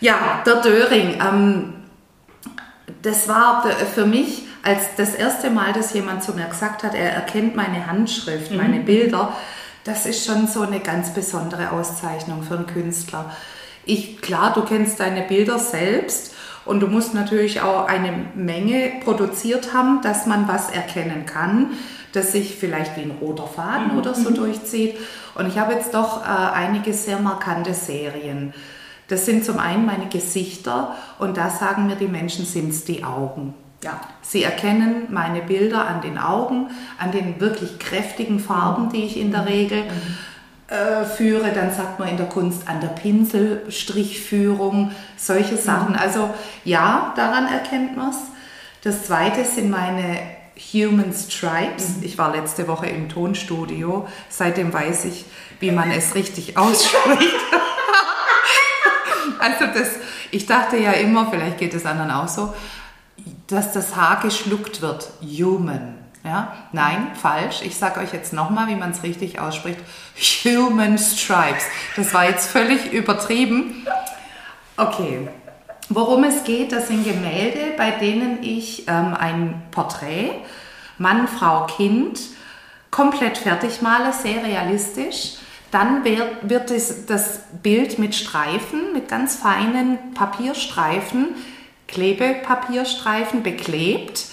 [0.00, 1.18] Ja, der Döring.
[1.20, 1.74] Ähm,
[3.02, 3.64] das war
[3.94, 7.86] für mich als das erste Mal, dass jemand zu mir gesagt hat, er erkennt meine
[7.86, 9.32] Handschrift, meine Bilder.
[9.84, 13.30] Das ist schon so eine ganz besondere Auszeichnung für einen Künstler.
[13.86, 16.34] Ich, klar, du kennst deine Bilder selbst
[16.66, 21.70] und du musst natürlich auch eine Menge produziert haben, dass man was erkennen kann,
[22.12, 24.96] das sich vielleicht wie ein roter Faden oder so durchzieht.
[25.34, 28.52] Und ich habe jetzt doch äh, einige sehr markante Serien.
[29.08, 33.02] Das sind zum einen meine Gesichter und da sagen mir die Menschen, sind es die
[33.02, 33.54] Augen.
[33.82, 34.00] Ja.
[34.22, 39.32] Sie erkennen meine Bilder an den Augen, an den wirklich kräftigen Farben, die ich in
[39.32, 39.84] der Regel
[40.68, 41.50] äh, führe.
[41.52, 45.96] Dann sagt man in der Kunst an der Pinselstrichführung, solche Sachen.
[45.96, 46.30] Also
[46.64, 48.18] ja, daran erkennt man es.
[48.82, 50.18] Das zweite sind meine
[50.72, 52.02] Human Stripes.
[52.02, 54.06] Ich war letzte Woche im Tonstudio.
[54.28, 55.24] Seitdem weiß ich,
[55.58, 57.34] wie man es richtig ausspricht.
[59.38, 59.88] Also das,
[60.30, 62.52] ich dachte ja immer, vielleicht geht es anderen auch so,
[63.52, 65.10] dass das H geschluckt wird.
[65.22, 65.98] Human.
[66.24, 66.52] Ja?
[66.72, 67.62] Nein, falsch.
[67.62, 69.78] Ich sage euch jetzt nochmal, wie man es richtig ausspricht.
[70.44, 71.64] Human Stripes.
[71.96, 73.86] Das war jetzt völlig übertrieben.
[74.76, 75.28] Okay.
[75.88, 80.30] Worum es geht, das sind Gemälde, bei denen ich ähm, ein Porträt,
[80.98, 82.20] Mann, Frau, Kind,
[82.92, 85.34] komplett fertig male, sehr realistisch.
[85.72, 91.34] Dann wird, wird das, das Bild mit Streifen, mit ganz feinen Papierstreifen,
[91.90, 94.26] Klebepapierstreifen beklebt.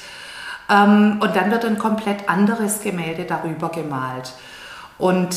[0.69, 4.33] Ähm, und dann wird ein komplett anderes Gemälde darüber gemalt.
[4.97, 5.35] Und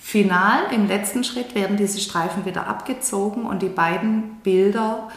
[0.00, 5.08] final, im letzten Schritt, werden diese Streifen wieder abgezogen und die beiden Bilder,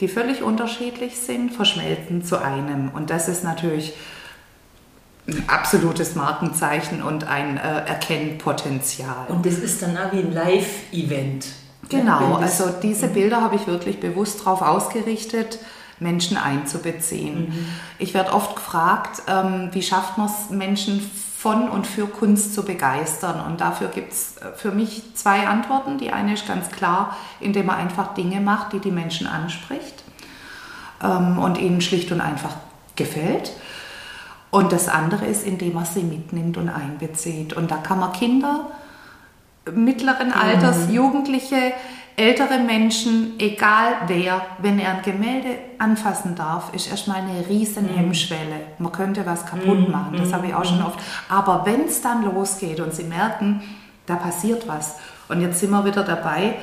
[0.00, 2.90] die völlig unterschiedlich sind, verschmelzen zu einem.
[2.90, 3.94] Und das ist natürlich
[5.26, 9.26] ein absolutes Markenzeichen und ein äh, Erkennpotenzial.
[9.28, 11.46] Und das ist dann auch wie ein Live-Event.
[11.88, 15.58] Genau, also diese Bilder habe ich wirklich bewusst darauf ausgerichtet,
[15.98, 17.68] Menschen einzubeziehen.
[17.98, 21.00] Ich werde oft gefragt, ähm, wie schafft man es, Menschen
[21.38, 23.40] von und für Kunst zu begeistern?
[23.46, 25.98] Und dafür gibt es für mich zwei Antworten.
[25.98, 30.02] Die eine ist ganz klar, indem man einfach Dinge macht, die die Menschen anspricht
[31.02, 32.56] ähm, und ihnen schlicht und einfach
[32.96, 33.52] gefällt.
[34.50, 37.52] Und das andere ist, indem man sie mitnimmt und einbezieht.
[37.52, 38.70] Und da kann man Kinder
[39.72, 41.72] mittleren Alters, Jugendliche,
[42.16, 48.60] ältere Menschen, egal wer, wenn er ein Gemälde anfassen darf, ist erstmal eine riesen Hemmschwelle.
[48.78, 50.98] Man könnte was kaputt machen, das habe ich auch schon oft.
[51.28, 53.62] Aber wenn es dann losgeht und sie merken,
[54.06, 54.96] da passiert was,
[55.28, 56.54] und jetzt sind wir wieder dabei,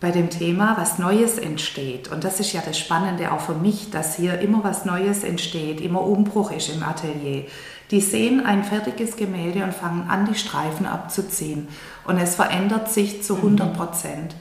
[0.00, 2.08] bei dem Thema, was Neues entsteht.
[2.08, 5.80] Und das ist ja das Spannende auch für mich, dass hier immer was Neues entsteht,
[5.80, 7.44] immer Umbruch ist im Atelier.
[7.90, 11.68] Die sehen ein fertiges Gemälde und fangen an, die Streifen abzuziehen.
[12.04, 14.34] Und es verändert sich zu 100 Prozent.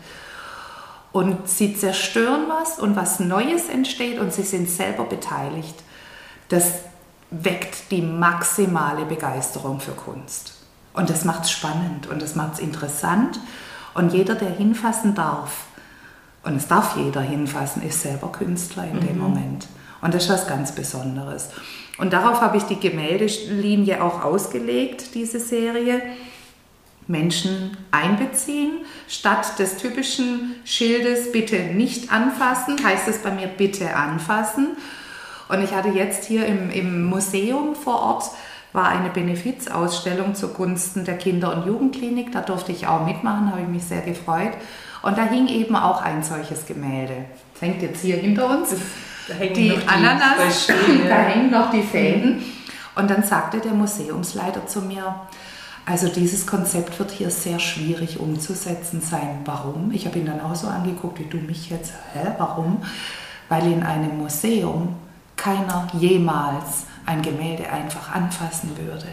[1.12, 5.76] Und sie zerstören was und was Neues entsteht und sie sind selber beteiligt.
[6.50, 6.72] Das
[7.30, 10.56] weckt die maximale Begeisterung für Kunst.
[10.94, 13.40] Und das macht es spannend und das macht es interessant.
[13.94, 15.66] Und jeder, der hinfassen darf,
[16.44, 19.68] und es darf jeder hinfassen, ist selber Künstler in dem Moment.
[20.04, 21.50] Und das ist was ganz Besonderes.
[21.98, 26.02] Und darauf habe ich die Gemäldelinie auch ausgelegt, diese Serie.
[27.08, 28.72] Menschen einbeziehen.
[29.08, 34.78] Statt des typischen Schildes bitte nicht anfassen, heißt es bei mir bitte anfassen.
[35.50, 38.24] Und ich hatte jetzt hier im, im Museum vor Ort
[38.72, 42.32] war eine Benefizausstellung zugunsten der Kinder- und Jugendklinik.
[42.32, 44.54] Da durfte ich auch mitmachen, habe ich mich sehr gefreut.
[45.04, 47.26] Und da hing eben auch ein solches Gemälde.
[47.54, 48.76] Das hängt jetzt hier hinter uns.
[49.28, 50.68] Da hängen die noch die Ananas,
[51.08, 52.44] da hängen noch die Fäden.
[52.96, 55.16] Und dann sagte der Museumsleiter zu mir,
[55.86, 59.42] also dieses Konzept wird hier sehr schwierig umzusetzen sein.
[59.46, 59.92] Warum?
[59.92, 61.94] Ich habe ihn dann auch so angeguckt, wie du mich jetzt.
[62.14, 62.84] Hä, warum?
[63.50, 64.96] Weil in einem Museum
[65.36, 69.08] keiner jemals ein Gemälde einfach anfassen würde.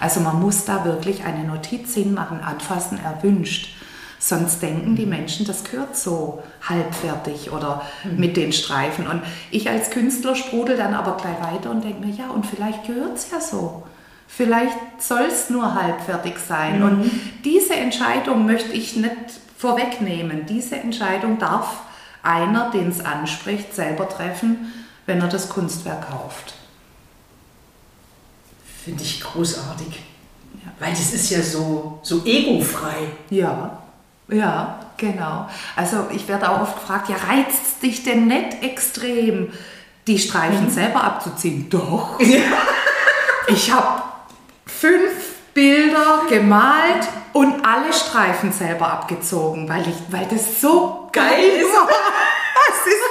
[0.00, 3.73] Also man muss da wirklich eine Notiz hinmachen, anfassen erwünscht.
[4.26, 7.82] Sonst denken die Menschen, das gehört so halbfertig oder
[8.16, 9.06] mit den Streifen.
[9.06, 12.86] Und ich als Künstler sprudel dann aber gleich weiter und denke mir, ja, und vielleicht
[12.86, 13.82] gehört es ja so.
[14.26, 16.82] Vielleicht soll es nur halbfertig sein.
[16.82, 17.10] Und
[17.44, 19.14] diese Entscheidung möchte ich nicht
[19.58, 20.46] vorwegnehmen.
[20.46, 21.82] Diese Entscheidung darf
[22.22, 24.72] einer, den es anspricht, selber treffen,
[25.04, 26.54] wenn er das Kunstwerk kauft.
[28.86, 30.02] Finde ich großartig.
[30.78, 33.08] Weil das ist ja so, so egofrei.
[33.28, 33.83] Ja,
[34.28, 35.48] ja, genau.
[35.76, 39.52] Also ich werde auch oft gefragt, ja, reizt dich denn nicht extrem,
[40.06, 41.68] die Streifen selber abzuziehen?
[41.70, 42.18] Doch.
[43.46, 44.02] Ich habe
[44.66, 51.72] fünf Bilder gemalt und alle Streifen selber abgezogen, weil, ich, weil das so Geil ist.
[51.72, 51.86] war.
[51.88, 53.02] Das ist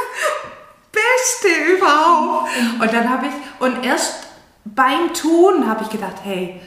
[0.91, 2.49] das Beste überhaupt.
[2.81, 4.27] Und dann habe ich, und erst
[4.65, 6.59] beim Tun habe ich gedacht, hey,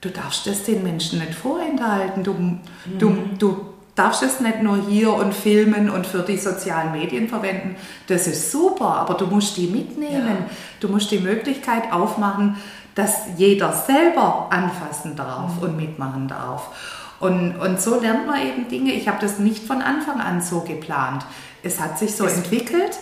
[0.00, 2.22] du darfst das den Menschen nicht vorenthalten.
[2.22, 2.58] Du,
[2.98, 7.76] du, du darfst es nicht nur hier und filmen und für die sozialen Medien verwenden.
[8.08, 10.38] Das ist super, aber du musst die mitnehmen.
[10.80, 12.56] Du musst die Möglichkeit aufmachen,
[12.94, 16.68] dass jeder selber anfassen darf und mitmachen darf.
[17.20, 18.92] Und, und so lernt man eben Dinge.
[18.92, 21.24] Ich habe das nicht von Anfang an so geplant.
[21.62, 22.98] Es hat sich so Es- entwickelt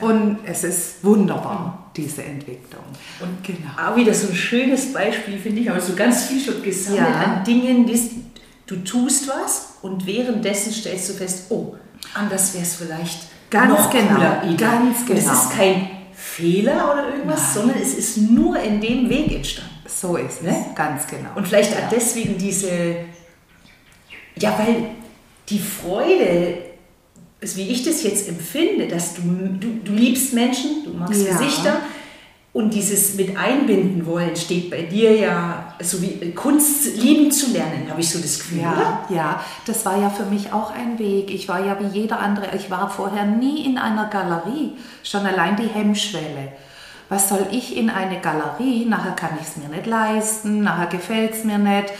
[0.00, 2.82] und es ist wunderbar, diese Entwicklung.
[3.20, 3.90] Und Genau.
[3.92, 7.20] auch wieder so ein schönes Beispiel, finde ich, aber so ganz viel schon gesammelt Ja.
[7.22, 8.00] an Dingen, die
[8.70, 11.74] du tust was und währenddessen stellst du fest, oh,
[12.14, 15.32] anders wäre es vielleicht Ganz noch genau, cooler, ganz Und es genau.
[15.32, 19.70] ist kein Fehler oder irgendwas, sondern es ist nur in dem Weg entstanden.
[19.88, 20.66] So ist es, Ne?
[20.76, 21.30] ganz genau.
[21.34, 21.78] Und vielleicht ja.
[21.84, 22.70] auch deswegen diese,
[24.36, 24.90] ja, weil
[25.48, 26.58] die Freude,
[27.40, 31.32] wie ich das jetzt empfinde, dass du, du, du liebst Menschen, du magst Ja.
[31.32, 31.80] Gesichter
[32.52, 37.88] und dieses mit einbinden wollen steht bei dir ja, so wie Kunst lieben zu lernen,
[37.90, 39.04] habe ich so das Gefühl, oder?
[39.08, 41.30] Ja, ja, das war ja für mich auch ein Weg.
[41.30, 45.56] Ich war ja wie jeder andere, ich war vorher nie in einer Galerie, schon allein
[45.56, 46.52] die Hemmschwelle.
[47.08, 48.84] Was soll ich in eine Galerie?
[48.84, 51.92] Nachher kann ich es mir nicht leisten, nachher gefällt es mir nicht.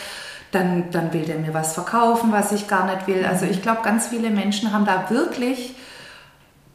[0.53, 3.25] Dann, dann will der mir was verkaufen, was ich gar nicht will.
[3.25, 5.75] Also ich glaube, ganz viele Menschen haben da wirklich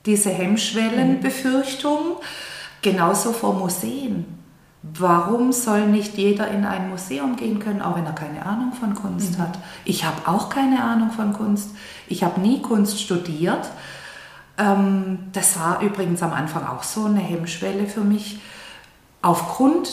[0.06, 2.18] diese Hemmschwellenbefürchtung.
[2.82, 4.26] Genauso vor Museen.
[4.94, 8.94] Warum soll nicht jeder in ein Museum gehen können, auch wenn er keine Ahnung von
[8.94, 9.58] Kunst hat?
[9.84, 11.72] Ich habe auch keine Ahnung von Kunst.
[12.08, 13.70] Ich habe nie Kunst studiert.
[14.58, 18.40] Ähm, das war übrigens am Anfang auch so eine Hemmschwelle für mich.
[19.22, 19.90] Aufgrund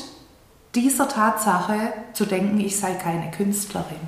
[0.74, 4.00] dieser Tatsache zu denken, ich sei keine Künstlerin.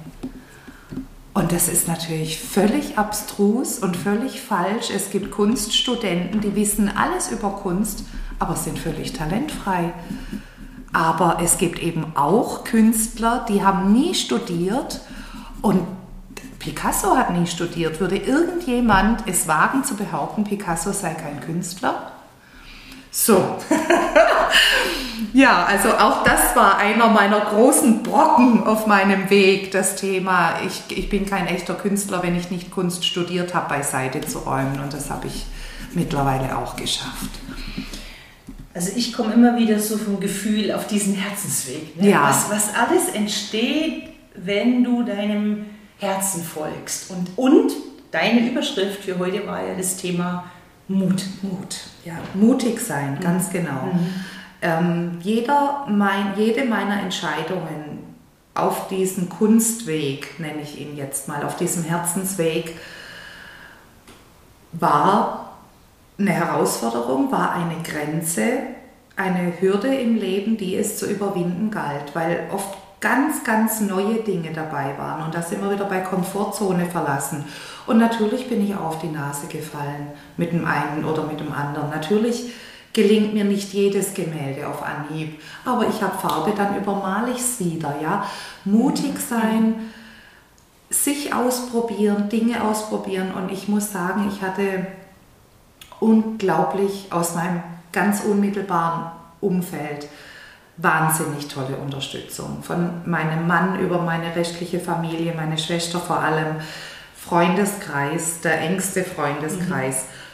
[1.32, 4.90] Und das ist natürlich völlig abstrus und völlig falsch.
[4.94, 8.04] Es gibt Kunststudenten, die wissen alles über Kunst,
[8.38, 9.92] aber sind völlig talentfrei.
[10.94, 15.00] Aber es gibt eben auch Künstler, die haben nie studiert
[15.60, 15.84] und
[16.60, 17.98] Picasso hat nie studiert.
[17.98, 22.12] Würde irgendjemand es wagen zu behaupten, Picasso sei kein Künstler?
[23.10, 23.58] So.
[25.32, 30.96] ja, also auch das war einer meiner großen Brocken auf meinem Weg, das Thema, ich,
[30.96, 34.78] ich bin kein echter Künstler, wenn ich nicht Kunst studiert habe, beiseite zu räumen.
[34.80, 35.44] Und das habe ich
[35.92, 37.30] mittlerweile auch geschafft.
[38.74, 42.00] Also ich komme immer wieder so vom Gefühl auf diesen Herzensweg.
[42.00, 42.10] Ne?
[42.10, 42.28] Ja.
[42.28, 45.66] Was, was alles entsteht, wenn du deinem
[45.98, 47.10] Herzen folgst.
[47.10, 47.72] Und, und
[48.10, 50.44] deine Überschrift für heute war ja das Thema
[50.88, 51.24] Mut.
[51.42, 52.14] Mut, ja.
[52.34, 53.92] Mutig sein, ganz genau.
[54.60, 58.14] Ähm, jeder mein, jede meiner Entscheidungen
[58.54, 62.76] auf diesen Kunstweg, nenne ich ihn jetzt mal, auf diesem Herzensweg,
[64.72, 65.53] war
[66.18, 68.42] eine Herausforderung, war eine Grenze,
[69.16, 74.50] eine Hürde im Leben, die es zu überwinden galt, weil oft ganz, ganz neue Dinge
[74.52, 77.44] dabei waren und da sind wir wieder bei Komfortzone verlassen.
[77.86, 80.08] Und natürlich bin ich auf die Nase gefallen
[80.38, 81.90] mit dem einen oder mit dem anderen.
[81.90, 82.52] Natürlich
[82.94, 87.60] gelingt mir nicht jedes Gemälde auf Anhieb, aber ich habe Farbe, dann übermale ich es
[87.60, 87.94] wieder.
[88.00, 88.24] Ja?
[88.64, 89.74] Mutig sein,
[90.88, 94.86] sich ausprobieren, Dinge ausprobieren und ich muss sagen, ich hatte
[96.04, 100.06] unglaublich aus meinem ganz unmittelbaren Umfeld
[100.76, 102.62] wahnsinnig tolle Unterstützung.
[102.62, 106.56] Von meinem Mann über meine rechtliche Familie, meine Schwester vor allem,
[107.16, 110.04] Freundeskreis, der engste Freundeskreis.
[110.04, 110.24] Mhm.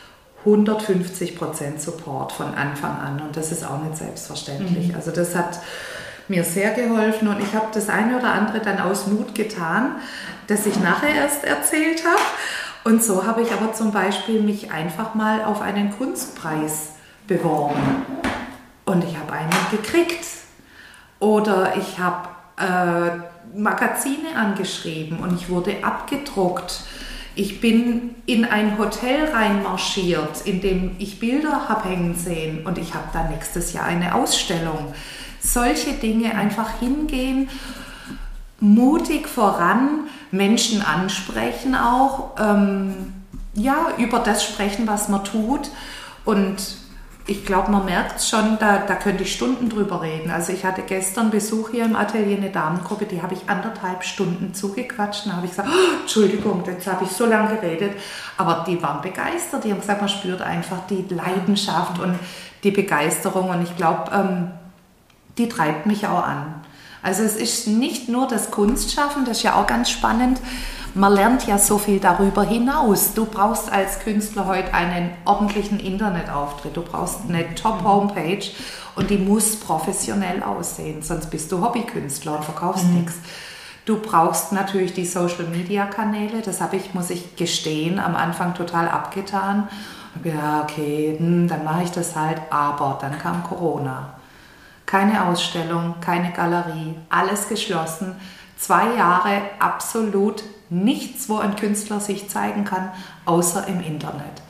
[0.43, 4.89] 150 Prozent Support von Anfang an und das ist auch nicht selbstverständlich.
[4.89, 4.95] Mhm.
[4.95, 5.61] Also das hat
[6.29, 9.97] mir sehr geholfen und ich habe das eine oder andere dann aus Mut getan,
[10.47, 12.23] das ich nachher erst erzählt habe.
[12.85, 16.93] Und so habe ich aber zum Beispiel mich einfach mal auf einen Kunstpreis
[17.27, 17.81] beworben
[18.87, 20.25] und ich habe einen gekriegt.
[21.19, 26.81] Oder ich habe äh, Magazine angeschrieben und ich wurde abgedruckt.
[27.35, 32.95] Ich bin in ein Hotel reinmarschiert, in dem ich Bilder habe hängen sehen und ich
[32.95, 34.95] habe da nächstes Jahr eine Ausstellung.
[35.41, 37.49] Solche Dinge einfach hingehen,
[38.59, 43.15] mutig voran, Menschen ansprechen auch, ähm,
[43.55, 45.71] ja, über das sprechen, was man tut
[46.25, 46.81] und
[47.31, 50.31] ich glaube, man merkt schon, da, da könnte ich Stunden drüber reden.
[50.31, 54.53] Also ich hatte gestern Besuch hier im Atelier, eine Damengruppe, die habe ich anderthalb Stunden
[54.53, 55.27] zugequatscht.
[55.27, 57.93] Da habe ich gesagt, oh, Entschuldigung, jetzt habe ich so lange geredet.
[58.37, 59.63] Aber die waren begeistert.
[59.63, 62.19] Die haben gesagt, man spürt einfach die Leidenschaft und
[62.65, 63.51] die Begeisterung.
[63.51, 64.51] Und ich glaube, ähm,
[65.39, 66.60] die treibt mich auch an.
[67.03, 70.41] Also es ist nicht nur das Kunstschaffen, das ist ja auch ganz spannend,
[70.95, 73.15] man lernt ja so viel darüber hinaus.
[73.15, 78.51] Du brauchst als Künstler heute einen ordentlichen Internetauftritt, du brauchst eine Top-Homepage
[78.97, 82.95] und die muss professionell aussehen, sonst bist du Hobbykünstler und verkaufst mhm.
[82.97, 83.15] nichts.
[83.87, 89.69] Du brauchst natürlich die Social-Media-Kanäle, das habe ich, muss ich gestehen, am Anfang total abgetan.
[90.25, 94.20] Ja, okay, hm, dann mache ich das halt, aber dann kam Corona.
[94.91, 98.17] Keine Ausstellung, keine Galerie, alles geschlossen.
[98.57, 102.91] Zwei Jahre absolut nichts, wo ein Künstler sich zeigen kann,
[103.25, 104.43] außer im Internet.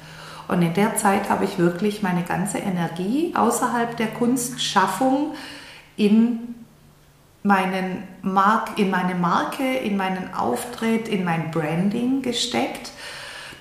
[0.48, 5.34] Und in der Zeit habe ich wirklich meine ganze Energie außerhalb der Kunstschaffung
[5.98, 6.54] in,
[7.42, 12.92] meinen Mark, in meine Marke, in meinen Auftritt, in mein Branding gesteckt.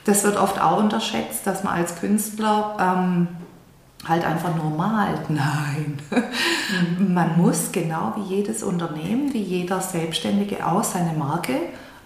[0.05, 3.27] Das wird oft auch unterschätzt, dass man als Künstler ähm,
[4.07, 5.29] halt einfach nur malt.
[5.29, 5.99] Nein.
[6.97, 7.13] Mhm.
[7.13, 11.55] Man muss genau wie jedes Unternehmen, wie jeder Selbstständige auch seine Marke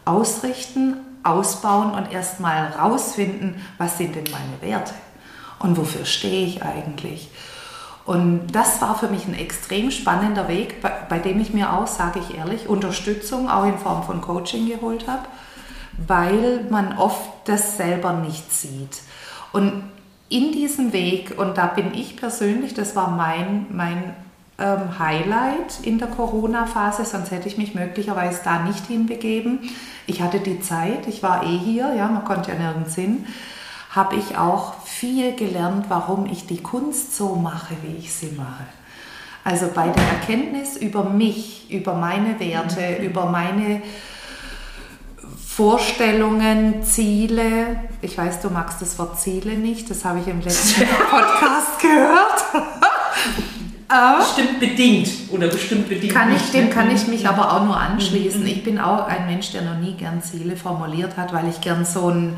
[0.05, 4.93] ausrichten, ausbauen und erstmal rausfinden, was sind denn meine Werte
[5.59, 7.29] und wofür stehe ich eigentlich.
[8.05, 11.87] Und das war für mich ein extrem spannender Weg, bei, bei dem ich mir auch,
[11.87, 15.23] sage ich ehrlich, Unterstützung auch in Form von Coaching geholt habe,
[16.05, 18.99] weil man oft das selber nicht sieht.
[19.53, 19.83] Und
[20.34, 24.15] in diesem Weg, und da bin ich persönlich, das war mein, mein
[24.57, 29.59] ähm, Highlight in der Corona-Phase, sonst hätte ich mich möglicherweise da nicht hinbegeben.
[30.07, 33.27] Ich hatte die Zeit, ich war eh hier, ja, man konnte ja nirgends hin,
[33.91, 38.63] habe ich auch viel gelernt, warum ich die Kunst so mache, wie ich sie mache.
[39.43, 43.05] Also bei der Erkenntnis über mich, über meine Werte, mhm.
[43.05, 43.84] über meine
[45.55, 47.81] Vorstellungen, Ziele.
[48.01, 50.81] Ich weiß, du magst das Wort Ziele nicht, das habe ich im letzten
[51.11, 52.67] Podcast gehört.
[54.17, 56.11] bestimmt bedingt oder bestimmt bedingt.
[56.11, 58.41] Kann ich, dem kann ich mich aber auch nur anschließen.
[58.41, 58.47] Mhm.
[58.47, 61.85] Ich bin auch ein Mensch, der noch nie gern Ziele formuliert hat, weil ich gern
[61.85, 62.35] so ein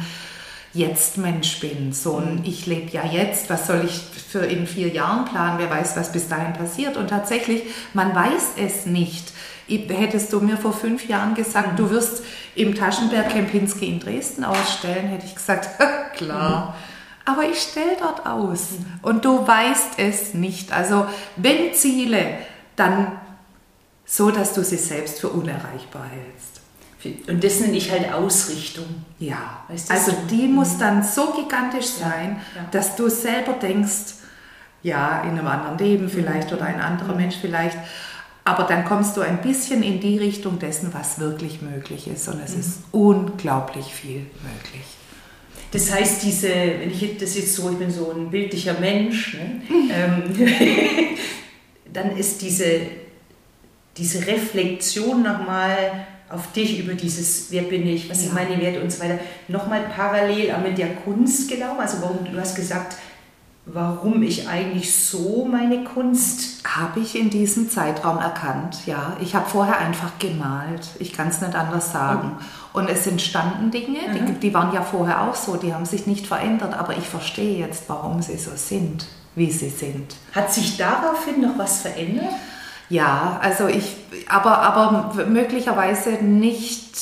[0.73, 1.93] Jetzt-Mensch bin.
[1.93, 2.41] So ein mhm.
[2.43, 5.57] Ich lebe ja jetzt, was soll ich für in vier Jahren planen?
[5.57, 6.97] Wer weiß, was bis dahin passiert.
[6.97, 7.63] Und tatsächlich,
[7.93, 9.31] man weiß es nicht.
[9.67, 11.77] Hättest du mir vor fünf Jahren gesagt, mhm.
[11.77, 12.23] du wirst
[12.55, 15.69] im Taschenberg Kempinski in Dresden ausstellen, hätte ich gesagt,
[16.15, 16.67] klar.
[16.67, 16.95] Mhm
[17.25, 18.69] aber ich stelle dort aus
[19.01, 20.71] und du weißt es nicht.
[20.71, 22.37] Also wenn Ziele,
[22.75, 23.19] dann
[24.05, 26.61] so, dass du sie selbst für unerreichbar hältst.
[27.27, 28.85] Und das nenne ich halt Ausrichtung.
[29.19, 30.79] Ja, weißt du, also die muss mhm.
[30.79, 32.67] dann so gigantisch sein, ja, ja.
[32.71, 34.15] dass du selber denkst,
[34.81, 37.17] ja, in einem anderen Leben vielleicht oder ein anderer mhm.
[37.17, 37.77] Mensch vielleicht,
[38.47, 42.27] aber dann kommst du ein bisschen in die Richtung dessen, was wirklich möglich ist.
[42.27, 42.59] Und es mhm.
[42.59, 44.85] ist unglaublich viel möglich.
[45.71, 49.61] Das heißt, diese, wenn ich das jetzt so, ich bin so ein bildlicher Mensch, ne,
[49.91, 50.23] ähm,
[51.91, 52.81] dann ist diese,
[53.97, 58.23] diese Reflexion nochmal auf dich über dieses, wer bin ich, was ja.
[58.25, 61.79] sind meine Werte und so weiter, nochmal parallel mit der Kunst gelaufen.
[61.79, 62.95] Also warum, du hast gesagt,
[63.65, 66.63] warum ich eigentlich so meine Kunst.
[66.65, 69.17] Habe ich in diesem Zeitraum erkannt, ja.
[69.21, 70.89] Ich habe vorher einfach gemalt.
[70.99, 72.29] Ich kann es nicht anders sagen.
[72.29, 72.45] Mhm.
[72.73, 74.25] Und es entstanden Dinge, mhm.
[74.25, 77.57] die, die, waren ja vorher auch so, die haben sich nicht verändert, aber ich verstehe
[77.57, 80.15] jetzt, warum sie so sind, wie sie sind.
[80.33, 82.33] Hat sich daraufhin noch was verändert?
[82.89, 83.95] Ja, also ich,
[84.27, 86.95] aber, aber möglicherweise nicht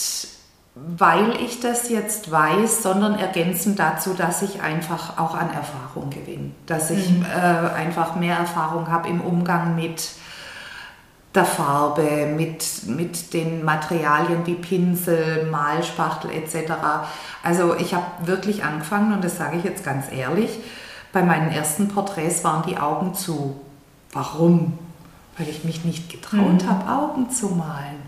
[0.75, 6.51] weil ich das jetzt weiß, sondern ergänzend dazu, dass ich einfach auch an Erfahrung gewinne.
[6.65, 7.25] Dass ich mhm.
[7.25, 7.37] äh,
[7.75, 10.09] einfach mehr Erfahrung habe im Umgang mit
[11.35, 16.73] der Farbe, mit, mit den Materialien wie Pinsel, Malspachtel etc.
[17.43, 20.59] Also ich habe wirklich angefangen und das sage ich jetzt ganz ehrlich,
[21.11, 23.59] bei meinen ersten Porträts waren die Augen zu.
[24.11, 24.77] Warum?
[25.37, 26.69] Weil ich mich nicht getraut mhm.
[26.69, 28.01] habe, Augen zu malen.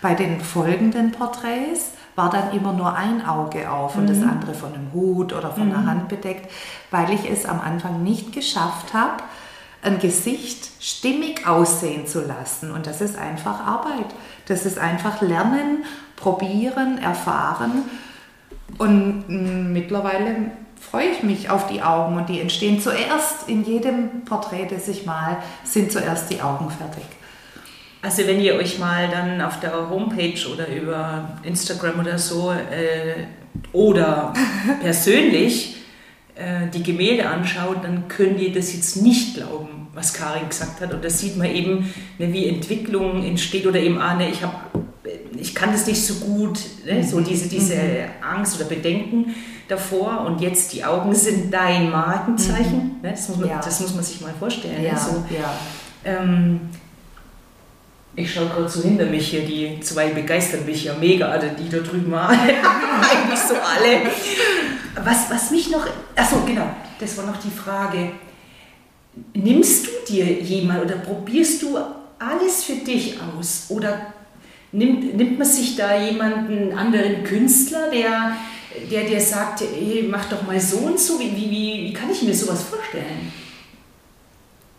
[0.00, 4.28] Bei den folgenden Porträts war dann immer nur ein Auge auf und das mhm.
[4.28, 5.70] andere von einem Hut oder von mhm.
[5.70, 6.50] der Hand bedeckt,
[6.90, 9.22] weil ich es am Anfang nicht geschafft habe,
[9.82, 12.72] ein Gesicht stimmig aussehen zu lassen.
[12.72, 14.06] Und das ist einfach Arbeit.
[14.46, 15.84] Das ist einfach Lernen,
[16.16, 17.84] Probieren, Erfahren.
[18.76, 20.50] Und mm, mittlerweile
[20.80, 25.06] freue ich mich auf die Augen und die entstehen zuerst in jedem Porträt, das ich
[25.06, 27.04] mal, sind zuerst die Augen fertig.
[28.00, 33.24] Also wenn ihr euch mal dann auf der Homepage oder über Instagram oder so äh,
[33.72, 34.32] oder
[34.80, 35.76] persönlich
[36.36, 40.94] äh, die Gemälde anschaut, dann könnt ihr das jetzt nicht glauben, was Karin gesagt hat.
[40.94, 44.70] Und da sieht man eben, ne, wie Entwicklung entsteht oder eben, ah, ne, ich, hab,
[45.36, 48.24] ich kann das nicht so gut, ne, so diese, diese mhm.
[48.36, 49.34] Angst oder Bedenken
[49.66, 50.24] davor.
[50.24, 52.98] Und jetzt die Augen sind dein Markenzeichen.
[52.98, 53.02] Mhm.
[53.02, 53.60] Ne, das, muss man, ja.
[53.60, 54.84] das muss man sich mal vorstellen.
[54.84, 55.58] Ja, so, ja.
[56.04, 56.60] Ähm,
[58.18, 61.68] ich schaue gerade so hinter mich hier, die zwei begeistern mich ja mega, also die
[61.68, 64.10] da drüben alle, eigentlich so alle.
[65.04, 68.10] Was, was mich noch, achso genau, das war noch die Frage.
[69.34, 71.78] Nimmst du dir jemand oder probierst du
[72.18, 74.12] alles für dich aus oder
[74.72, 78.32] nimmt, nimmt man sich da jemanden anderen Künstler, der,
[78.90, 82.22] der dir sagt, hey, mach doch mal so und so, wie, wie, wie kann ich
[82.22, 83.32] mir sowas vorstellen?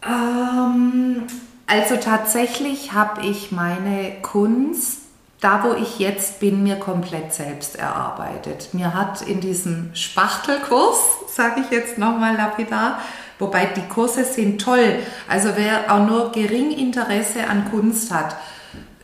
[0.03, 1.23] Ähm
[1.69, 5.01] also tatsächlich habe ich meine Kunst,
[5.39, 8.73] da wo ich jetzt bin, mir komplett selbst erarbeitet.
[8.73, 10.97] Mir hat in diesem Spachtelkurs,
[11.27, 12.99] sage ich jetzt nochmal lapidar,
[13.37, 14.99] wobei die Kurse sind toll.
[15.27, 18.35] Also wer auch nur gering Interesse an Kunst hat,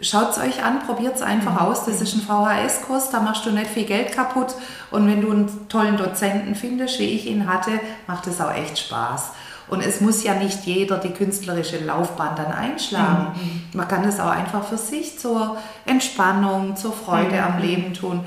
[0.01, 1.67] schaut es euch an, probiert es einfach mhm.
[1.67, 1.85] aus.
[1.85, 4.55] Das ist ein VHS-Kurs, da machst du nicht viel Geld kaputt.
[4.91, 8.79] Und wenn du einen tollen Dozenten findest, wie ich ihn hatte, macht es auch echt
[8.79, 9.31] Spaß.
[9.67, 13.33] Und es muss ja nicht jeder die künstlerische Laufbahn dann einschlagen.
[13.33, 13.77] Mhm.
[13.77, 17.43] Man kann es auch einfach für sich zur Entspannung, zur Freude mhm.
[17.43, 18.21] am Leben tun.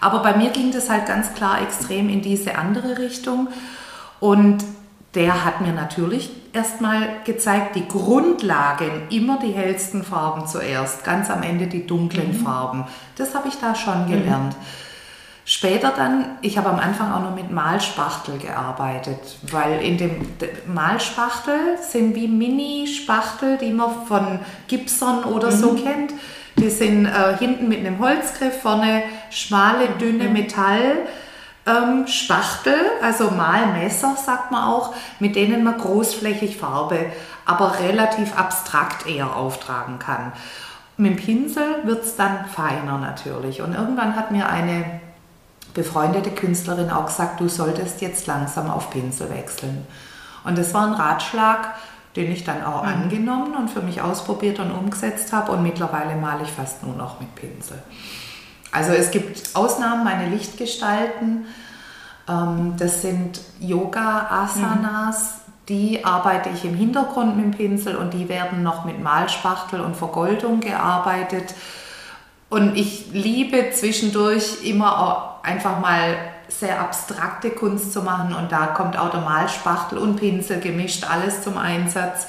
[0.00, 3.48] Aber bei mir ging das halt ganz klar extrem in diese andere Richtung.
[4.20, 4.64] Und
[5.14, 11.42] der hat mir natürlich erstmal gezeigt, die Grundlagen, immer die hellsten Farben zuerst, ganz am
[11.42, 12.44] Ende die dunklen mhm.
[12.44, 12.84] Farben.
[13.16, 14.54] Das habe ich da schon gelernt.
[14.54, 14.81] Mhm.
[15.44, 19.18] Später dann, ich habe am Anfang auch noch mit Malspachtel gearbeitet,
[19.50, 20.28] weil in dem
[20.72, 24.38] Malspachtel sind wie Mini-Spachtel, die man von
[24.68, 25.56] Gibson oder mhm.
[25.56, 26.12] so kennt.
[26.58, 30.32] Die sind äh, hinten mit einem Holzgriff, vorne schmale, dünne mhm.
[30.32, 31.08] Metall.
[31.66, 37.06] Ähm, Spachtel, also Malmesser sagt man auch, mit denen man großflächig Farbe,
[37.46, 40.32] aber relativ abstrakt eher auftragen kann.
[40.96, 43.62] Mit dem Pinsel wird es dann feiner natürlich.
[43.62, 45.00] Und irgendwann hat mir eine
[45.74, 49.86] befreundete Künstlerin auch gesagt, du solltest jetzt langsam auf Pinsel wechseln.
[50.44, 51.74] Und das war ein Ratschlag,
[52.16, 52.88] den ich dann auch mhm.
[52.88, 55.52] angenommen und für mich ausprobiert und umgesetzt habe.
[55.52, 57.82] Und mittlerweile male ich fast nur noch mit Pinsel.
[58.70, 61.46] Also es gibt Ausnahmen, meine Lichtgestalten.
[62.28, 65.22] Ähm, das sind Yoga-Asanas.
[65.22, 65.42] Mhm.
[65.68, 69.96] Die arbeite ich im Hintergrund mit dem Pinsel und die werden noch mit Malspachtel und
[69.96, 71.54] Vergoldung gearbeitet.
[72.50, 76.16] Und ich liebe zwischendurch immer auch einfach mal
[76.48, 81.42] sehr abstrakte Kunst zu machen und da kommt auch der Malspachtel und Pinsel gemischt, alles
[81.42, 82.26] zum Einsatz.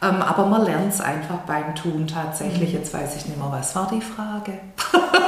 [0.00, 2.70] Ähm, aber man lernt es einfach beim Tun tatsächlich.
[2.70, 2.78] Mhm.
[2.78, 4.52] Jetzt weiß ich nicht mehr, was war die Frage?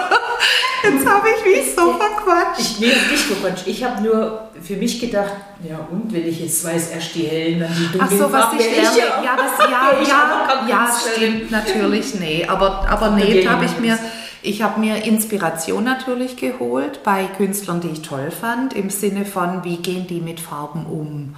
[0.82, 2.60] Jetzt habe ich mich so verquatscht.
[2.60, 3.66] Ich, nee, nicht verquatscht.
[3.66, 5.32] Ich habe nur für mich gedacht,
[5.68, 8.52] ja und, wenn ich jetzt weiß, erst die hellen, dann die dunklen Ach so, was
[8.54, 8.98] ich lerne.
[8.98, 12.46] Ja, ja, das, ja, ja, ja, stimmt natürlich, nee.
[12.48, 13.98] Aber, aber nee, habe ich mir...
[14.42, 19.64] Ich habe mir Inspiration natürlich geholt bei Künstlern, die ich toll fand, im Sinne von,
[19.64, 21.36] wie gehen die mit Farben um?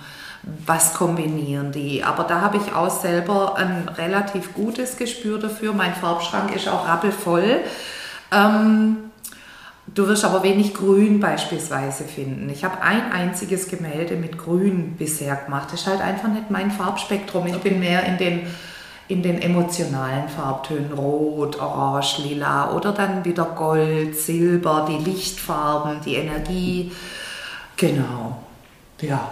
[0.66, 2.02] Was kombinieren die?
[2.04, 5.72] Aber da habe ich auch selber ein relativ gutes Gespür dafür.
[5.72, 7.60] Mein Farbschrank ist auch rappelvoll.
[8.32, 8.96] Ähm,
[9.94, 12.48] Du wirst aber wenig Grün beispielsweise finden.
[12.48, 15.68] Ich habe ein einziges Gemälde mit Grün bisher gemacht.
[15.72, 17.46] Das ist halt einfach nicht mein Farbspektrum.
[17.48, 18.46] Ich bin mehr in den
[19.12, 26.14] in den emotionalen Farbtönen Rot, Orange, Lila oder dann wieder Gold, Silber, die Lichtfarben, die
[26.14, 26.90] Energie.
[27.76, 28.38] Genau,
[29.00, 29.28] ja.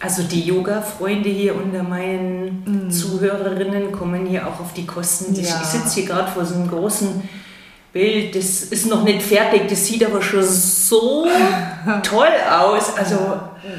[0.00, 2.90] Also die Yoga-Freunde hier unter meinen mm.
[2.90, 5.34] Zuhörerinnen kommen hier auch auf die Kosten.
[5.34, 5.42] Ja.
[5.42, 7.22] Ich sitze hier gerade vor so einem großen
[7.92, 11.26] Bild, das ist noch nicht fertig, das sieht aber schon so
[12.02, 12.96] toll aus.
[12.96, 13.16] Also,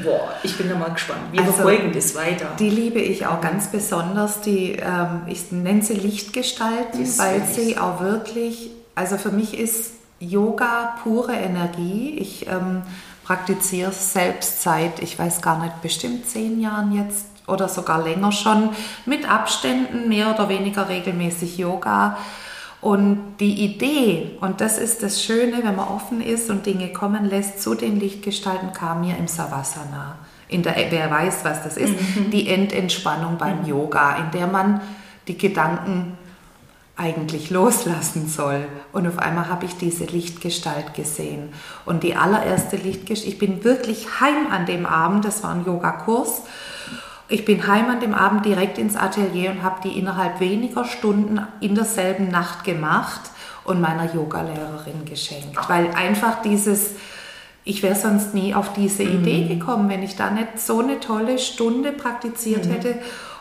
[0.04, 1.20] boah, ich bin da mal gespannt.
[1.32, 2.46] Wir also, verfolgen das weiter.
[2.60, 4.40] Die liebe ich auch ganz besonders.
[4.40, 10.96] Die, ähm, ich nenne sie Lichtgestalten, weil sie auch wirklich, also für mich ist Yoga
[11.02, 12.16] pure Energie.
[12.16, 12.82] Ich ähm,
[13.24, 18.70] praktiziere selbst seit, ich weiß gar nicht, bestimmt zehn Jahren jetzt oder sogar länger schon,
[19.06, 22.16] mit Abständen mehr oder weniger regelmäßig Yoga.
[22.84, 27.24] Und die Idee, und das ist das Schöne, wenn man offen ist und Dinge kommen
[27.24, 30.18] lässt, zu den Lichtgestalten kam mir im Savasana.
[30.48, 32.30] In der, wer weiß, was das ist, mhm.
[32.30, 33.68] die Endentspannung beim mhm.
[33.68, 34.82] Yoga, in der man
[35.28, 36.18] die Gedanken
[36.94, 38.66] eigentlich loslassen soll.
[38.92, 41.54] Und auf einmal habe ich diese Lichtgestalt gesehen.
[41.86, 46.42] Und die allererste Lichtgestalt, ich bin wirklich heim an dem Abend, das war ein Yogakurs.
[47.28, 51.40] Ich bin heim an dem Abend direkt ins Atelier und habe die innerhalb weniger Stunden
[51.60, 53.30] in derselben Nacht gemacht
[53.64, 55.56] und meiner Yogalehrerin geschenkt.
[55.68, 56.90] Weil einfach dieses,
[57.64, 59.58] ich wäre sonst nie auf diese Idee mhm.
[59.58, 62.70] gekommen, wenn ich da nicht so eine tolle Stunde praktiziert mhm.
[62.70, 62.98] hätte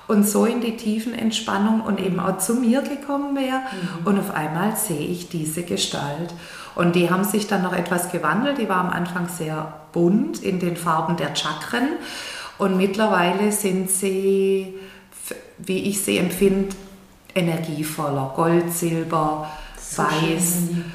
[0.08, 3.60] und so in die tiefen Entspannung und eben auch zu mir gekommen wäre.
[3.60, 4.08] Mhm.
[4.08, 6.34] Und auf einmal sehe ich diese Gestalt.
[6.76, 8.58] Und die haben sich dann noch etwas gewandelt.
[8.58, 11.90] Die war am Anfang sehr bunt in den Farben der Chakren.
[12.58, 14.76] Und mittlerweile sind sie,
[15.58, 16.76] wie ich sie empfinde,
[17.36, 18.34] energievoller.
[18.36, 19.50] Gold, Silber,
[19.80, 20.12] so Weiß.
[20.12, 20.86] Schön.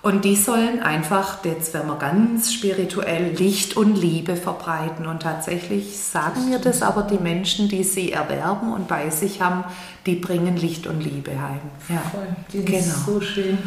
[0.00, 5.06] Und die sollen einfach, jetzt werden wir ganz spirituell, Licht und Liebe verbreiten.
[5.06, 9.64] Und tatsächlich sagen mir das aber die Menschen, die sie erwerben und bei sich haben,
[10.06, 11.60] die bringen Licht und Liebe heim.
[11.88, 12.28] Ja, Voll.
[12.52, 12.78] Die genau.
[12.78, 13.58] ist so schön.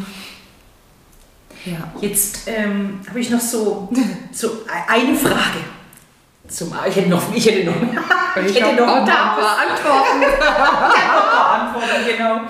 [1.66, 1.92] Ja.
[2.00, 3.88] Jetzt ähm, habe ich noch so,
[4.32, 4.48] so
[4.88, 5.60] eine Frage.
[6.52, 7.74] Zum, ich hätte noch, ich hätte noch,
[8.44, 10.22] ich, ich hätte noch ein paar Antworten.
[11.50, 12.40] Antworten, genau.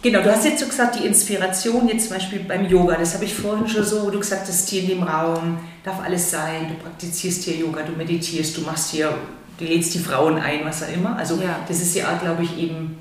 [0.00, 3.24] Genau, du hast jetzt so gesagt, die Inspiration jetzt zum Beispiel beim Yoga, das habe
[3.24, 6.68] ich vorhin schon so, wo du gesagt hast, hier in dem Raum darf alles sein,
[6.68, 9.12] du praktizierst hier Yoga, du meditierst, du machst hier,
[9.58, 11.16] du lädst die Frauen ein, was auch immer.
[11.16, 11.58] Also ja.
[11.66, 12.96] das ist ja, glaube ich, eben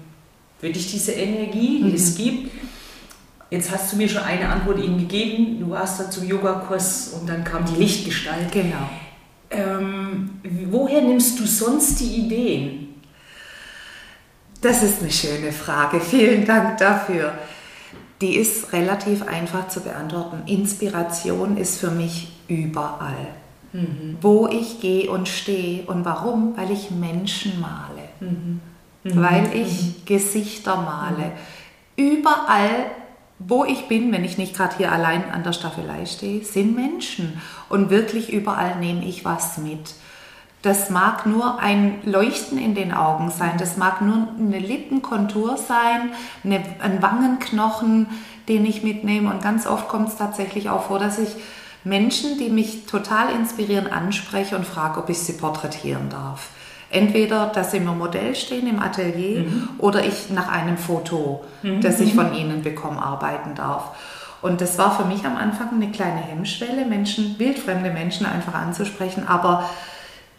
[0.60, 1.96] wirklich diese Energie, die mhm.
[1.96, 2.52] es gibt.
[3.52, 7.30] Jetzt hast du mir schon eine Antwort eben gegeben, du warst da zum Yogakurs und
[7.30, 8.52] dann kam die Lichtgestalt.
[8.52, 8.90] Genau.
[9.50, 13.02] Ähm, woher nimmst du sonst die Ideen?
[14.62, 16.00] Das ist eine schöne Frage.
[16.00, 17.34] Vielen Dank dafür.
[18.22, 20.44] Die ist relativ einfach zu beantworten.
[20.48, 23.28] Inspiration ist für mich überall.
[23.74, 24.18] Mhm.
[24.22, 25.84] Wo ich gehe und stehe.
[25.86, 26.58] Und warum?
[26.58, 28.10] Weil ich Menschen male.
[28.20, 28.60] Mhm.
[29.04, 29.22] Mhm.
[29.22, 29.96] Weil ich mhm.
[30.06, 31.34] Gesichter male.
[31.96, 32.92] Überall,
[33.40, 37.42] wo ich bin, wenn ich nicht gerade hier allein an der Staffelei stehe, sind Menschen.
[37.70, 39.94] Und wirklich überall nehme ich was mit.
[40.64, 46.12] Das mag nur ein Leuchten in den Augen sein, das mag nur eine Lippenkontur sein,
[46.44, 48.08] eine, ein Wangenknochen,
[48.50, 49.30] den ich mitnehme.
[49.30, 51.36] Und ganz oft kommt es tatsächlich auch vor, dass ich
[51.84, 56.50] Menschen, die mich total inspirieren, anspreche und frage, ob ich sie porträtieren darf.
[56.90, 59.70] Entweder, dass sie im Modell stehen im Atelier mhm.
[59.78, 61.82] oder ich nach einem Foto, mhm.
[61.82, 63.92] das ich von ihnen bekomme, arbeiten darf.
[64.42, 69.28] Und das war für mich am Anfang eine kleine Hemmschwelle, Menschen, wildfremde Menschen einfach anzusprechen,
[69.28, 69.70] aber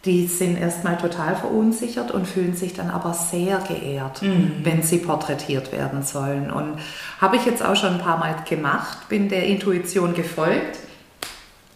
[0.05, 4.61] die sind erstmal total verunsichert und fühlen sich dann aber sehr geehrt, mhm.
[4.63, 6.51] wenn sie porträtiert werden sollen.
[6.51, 6.79] Und
[7.19, 10.79] habe ich jetzt auch schon ein paar Mal gemacht, bin der Intuition gefolgt.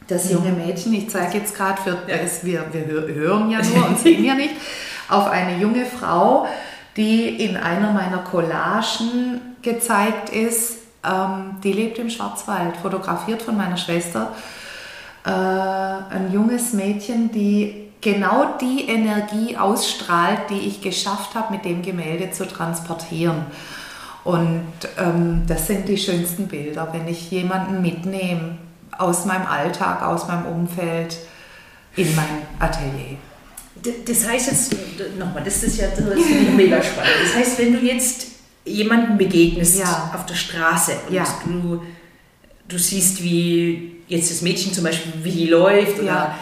[0.08, 0.51] Das junge.
[0.51, 4.56] Mädchen, ich zeige jetzt gerade, wir, wir hören ja nur und sehen ja nicht,
[5.10, 6.47] auf eine junge Frau,
[6.97, 10.78] die in einer meiner Collagen gezeigt ist.
[11.04, 14.34] Ähm, die lebt im Schwarzwald, fotografiert von meiner Schwester.
[15.26, 21.82] Äh, ein junges Mädchen, die genau die Energie ausstrahlt, die ich geschafft habe, mit dem
[21.82, 23.45] Gemälde zu transportieren.
[24.24, 28.58] Und ähm, das sind die schönsten Bilder, wenn ich jemanden mitnehme
[28.98, 31.18] aus meinem Alltag, aus meinem Umfeld
[31.96, 33.18] in mein Atelier.
[34.06, 34.76] Das heißt jetzt,
[35.18, 37.12] nochmal, das ist ja das ist mega spannend.
[37.24, 38.28] Das heißt, wenn du jetzt
[38.66, 40.12] jemanden begegnest ja.
[40.14, 41.26] auf der Straße und ja.
[41.46, 41.82] du,
[42.68, 46.36] du siehst, wie jetzt das Mädchen zum Beispiel, wie die läuft oder ja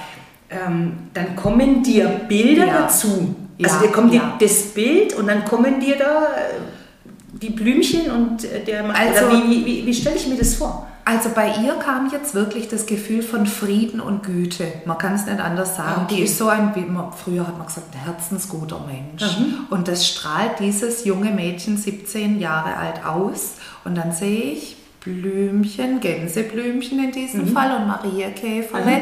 [0.52, 3.36] ähm, dann kommen dir Bilder dazu.
[3.64, 4.38] Also dir kommt ja.
[4.40, 9.66] das Bild und dann kommen dir da äh, die Blümchen und äh, der also, wie,
[9.66, 10.88] wie, wie stelle ich mir das vor?
[11.12, 14.66] Also bei ihr kam jetzt wirklich das Gefühl von Frieden und Güte.
[14.86, 16.04] Man kann es nicht anders sagen.
[16.06, 16.16] Okay.
[16.16, 16.74] Die ist so ein,
[17.22, 19.38] früher hat man gesagt, ein herzensguter Mensch.
[19.38, 19.68] Mhm.
[19.70, 23.56] Und das strahlt dieses junge Mädchen, 17 Jahre alt, aus.
[23.84, 27.48] Und dann sehe ich Blümchen, Gänseblümchen in diesem mhm.
[27.50, 29.00] Fall und Mariakäferle.
[29.00, 29.02] Mhm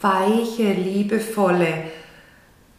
[0.00, 1.84] weiche, liebevolle,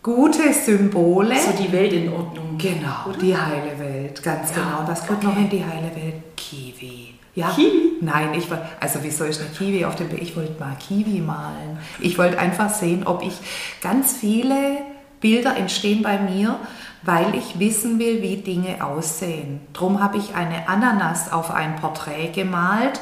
[0.01, 1.35] gute Symbole.
[1.37, 2.57] So die Welt in Ordnung.
[2.57, 3.17] Genau, oder?
[3.17, 4.63] die heile Welt, ganz ja.
[4.63, 4.83] genau.
[4.87, 5.27] Das gehört okay.
[5.27, 6.15] noch in die heile Welt.
[6.35, 6.98] Kiwi.
[7.39, 7.49] Ja.
[7.49, 7.97] Kiwi?
[8.01, 10.21] Nein, ich wollte, also wieso ist eine Kiwi auf dem Bild?
[10.21, 11.77] Ich wollte mal Kiwi malen.
[11.99, 13.33] Ich wollte einfach sehen, ob ich
[13.81, 14.77] ganz viele
[15.21, 16.59] Bilder entstehen bei mir,
[17.03, 19.61] weil ich wissen will, wie Dinge aussehen.
[19.73, 22.99] Drum habe ich eine Ananas auf ein Porträt gemalt,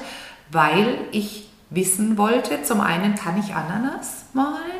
[0.52, 4.78] weil ich wissen wollte, zum einen kann ich Ananas malen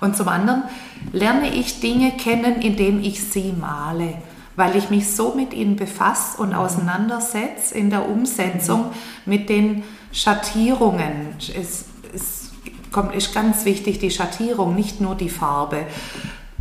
[0.00, 0.64] und zum anderen
[1.12, 4.14] lerne ich Dinge kennen, indem ich sie male,
[4.56, 8.92] weil ich mich so mit ihnen befasse und auseinandersetze in der Umsetzung
[9.24, 11.34] mit den Schattierungen.
[11.38, 11.84] Es,
[12.14, 12.52] es
[12.90, 15.86] kommt, ist ganz wichtig, die Schattierung, nicht nur die Farbe.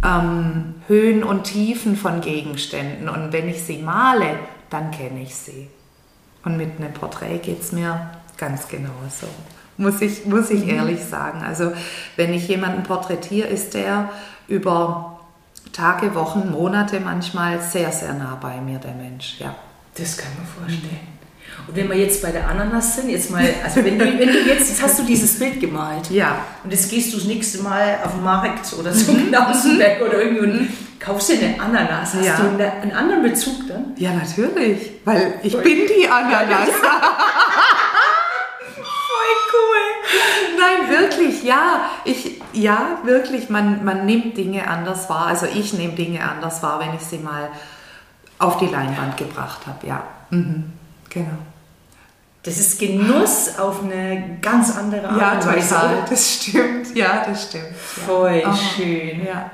[0.04, 3.10] Ähm, Höhen und Tiefen von Gegenständen.
[3.10, 4.40] Und wenn ich sie male,
[4.70, 5.68] dann kenne ich sie.
[6.44, 9.28] Und mit einem Porträt geht es mir ganz genauso
[9.78, 10.70] muss ich, muss ich mhm.
[10.70, 11.44] ehrlich sagen.
[11.44, 11.72] Also
[12.16, 14.10] wenn ich jemanden porträtiere, ist der
[14.48, 15.15] über
[15.76, 19.36] Tage, Wochen, Monate manchmal sehr, sehr nah bei mir, der Mensch.
[19.40, 19.54] Ja.
[19.98, 21.16] Das kann man vorstellen.
[21.68, 24.40] Und wenn wir jetzt bei der Ananas sind, jetzt mal, also wenn du, wenn du
[24.40, 26.10] jetzt, jetzt hast du dieses Bild gemalt.
[26.12, 26.38] Ja.
[26.64, 29.20] Und jetzt gehst du das nächste Mal auf den Markt oder so mhm.
[29.20, 30.68] in Knausenberg oder irgendwie und mhm.
[31.00, 32.14] kaufst dir eine Ananas.
[32.14, 32.38] Hast ja.
[32.38, 33.94] du einen, anderen Bezug dann?
[33.98, 34.92] Ja, natürlich.
[35.04, 35.64] Weil ich Voll.
[35.64, 36.70] bin die Ananas.
[36.70, 37.02] Ja.
[40.60, 41.90] Nein, wirklich, ja.
[42.04, 45.28] Ich, ja, wirklich, man, man nimmt Dinge anders wahr.
[45.28, 47.50] Also ich nehme Dinge anders wahr, wenn ich sie mal
[48.40, 50.04] auf die Leinwand gebracht habe, ja.
[50.30, 50.72] Mhm.
[51.10, 51.38] Genau.
[52.44, 55.74] Das ist Genuss auf eine ganz andere Art ja, und Weise.
[55.74, 56.96] Ja, das stimmt.
[56.96, 57.76] Ja, das stimmt.
[57.76, 58.54] Voll oh.
[58.54, 59.26] schön.
[59.26, 59.50] Ja.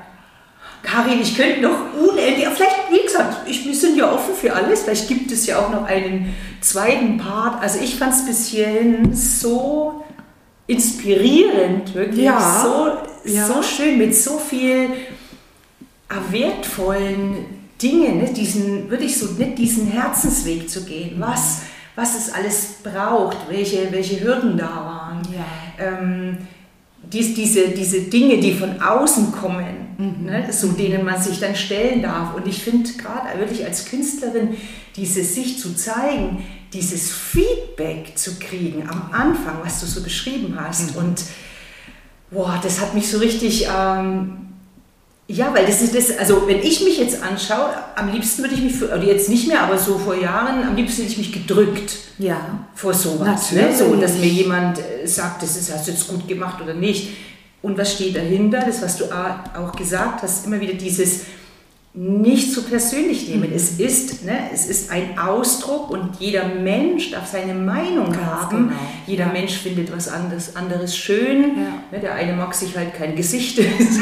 [0.82, 4.82] Karin, ich könnte noch unendlich, vielleicht, wie gesagt, ich, wir sind ja offen für alles,
[4.82, 7.62] vielleicht gibt es ja auch noch einen zweiten Part.
[7.62, 10.01] Also ich fand es bis hierhin so
[10.66, 13.46] inspirierend, wirklich ja, so, ja.
[13.46, 14.88] so schön, mit so viel
[16.30, 17.46] wertvollen
[17.80, 18.32] Dingen, ne?
[18.32, 21.62] diesen, wirklich so nicht diesen Herzensweg zu gehen, was,
[21.96, 25.22] was es alles braucht, welche, welche Hürden da waren.
[25.32, 25.84] Ja.
[25.84, 26.38] Ähm,
[27.02, 30.26] dies, diese, diese Dinge, die von außen kommen, mhm.
[30.26, 32.34] ne, so denen man sich dann stellen darf.
[32.34, 34.56] Und ich finde gerade wirklich als Künstlerin,
[34.96, 40.92] dieses sich zu zeigen, dieses Feedback zu kriegen am Anfang, was du so beschrieben hast.
[40.92, 40.98] Mhm.
[40.98, 41.22] Und
[42.30, 44.48] boah, das hat mich so richtig, ähm,
[45.28, 48.62] ja, weil das ist das, also wenn ich mich jetzt anschaue, am liebsten würde ich
[48.62, 51.96] mich, oder jetzt nicht mehr, aber so vor Jahren, am liebsten hätte ich mich gedrückt
[52.18, 52.66] ja.
[52.74, 53.52] vor sowas.
[53.52, 53.74] Ne?
[53.76, 57.10] So, dass mir jemand äh, sagt, das ist, hast du jetzt gut gemacht oder nicht.
[57.60, 58.60] Und was steht dahinter?
[58.60, 61.20] Das, was du auch gesagt hast, immer wieder dieses,
[61.94, 63.50] nicht so persönlich nehmen.
[63.50, 63.56] Mhm.
[63.56, 68.68] Es, ist, ne, es ist ein Ausdruck und jeder Mensch darf seine Meinung Ganz haben.
[68.68, 68.80] Genau.
[69.06, 69.32] Jeder ja.
[69.32, 71.42] Mensch findet was anderes, anderes schön.
[71.42, 71.82] Ja.
[71.90, 73.98] Ne, der eine mag sich halt kein Gesicht ins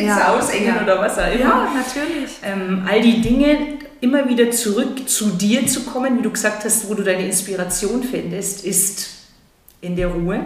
[0.00, 0.28] ja.
[0.28, 1.40] Haus engen oder was auch immer.
[1.40, 2.30] Ja, natürlich.
[2.42, 6.88] Ähm, all die Dinge, immer wieder zurück zu dir zu kommen, wie du gesagt hast,
[6.88, 9.10] wo du deine Inspiration findest, ist
[9.82, 10.40] in der Ruhe.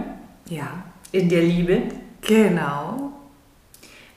[0.50, 0.84] Ja.
[1.12, 1.82] In der Liebe.
[2.20, 3.12] Genau.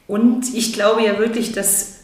[0.07, 1.98] Und ich glaube ja wirklich, dass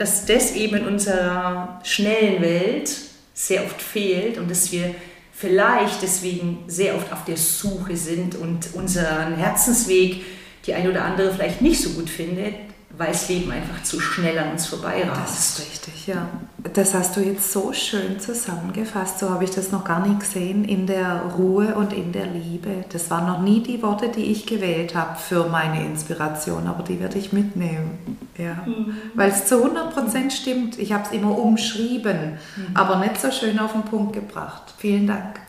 [0.00, 2.90] dass das eben in unserer schnellen Welt
[3.34, 4.94] sehr oft fehlt und dass wir
[5.30, 10.22] vielleicht deswegen sehr oft auf der Suche sind und unseren Herzensweg
[10.64, 12.54] die eine oder andere vielleicht nicht so gut findet,
[13.00, 15.22] weil das Leben einfach zu schnell an uns vorbei rast.
[15.22, 16.28] Das ist richtig, ja.
[16.74, 19.20] Das hast du jetzt so schön zusammengefasst.
[19.20, 22.84] So habe ich das noch gar nicht gesehen in der Ruhe und in der Liebe.
[22.92, 27.00] Das waren noch nie die Worte, die ich gewählt habe für meine Inspiration, aber die
[27.00, 28.26] werde ich mitnehmen.
[28.36, 28.58] Ja.
[28.66, 28.94] Mhm.
[29.14, 30.78] Weil es zu 100 Prozent stimmt.
[30.78, 32.76] Ich habe es immer umschrieben, mhm.
[32.76, 34.74] aber nicht so schön auf den Punkt gebracht.
[34.76, 35.40] Vielen Dank.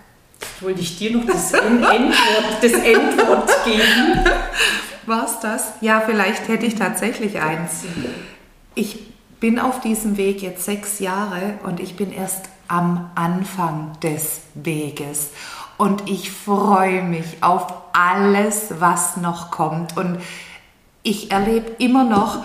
[0.61, 4.25] Wollte ich dir noch das Endwort, das Endwort geben.
[5.05, 5.73] War es das?
[5.81, 7.83] Ja, vielleicht hätte ich tatsächlich eins.
[8.75, 8.99] Ich
[9.39, 15.31] bin auf diesem Weg jetzt sechs Jahre und ich bin erst am Anfang des Weges.
[15.77, 19.97] Und ich freue mich auf alles, was noch kommt.
[19.97, 20.19] Und
[21.01, 22.43] ich erlebe immer noch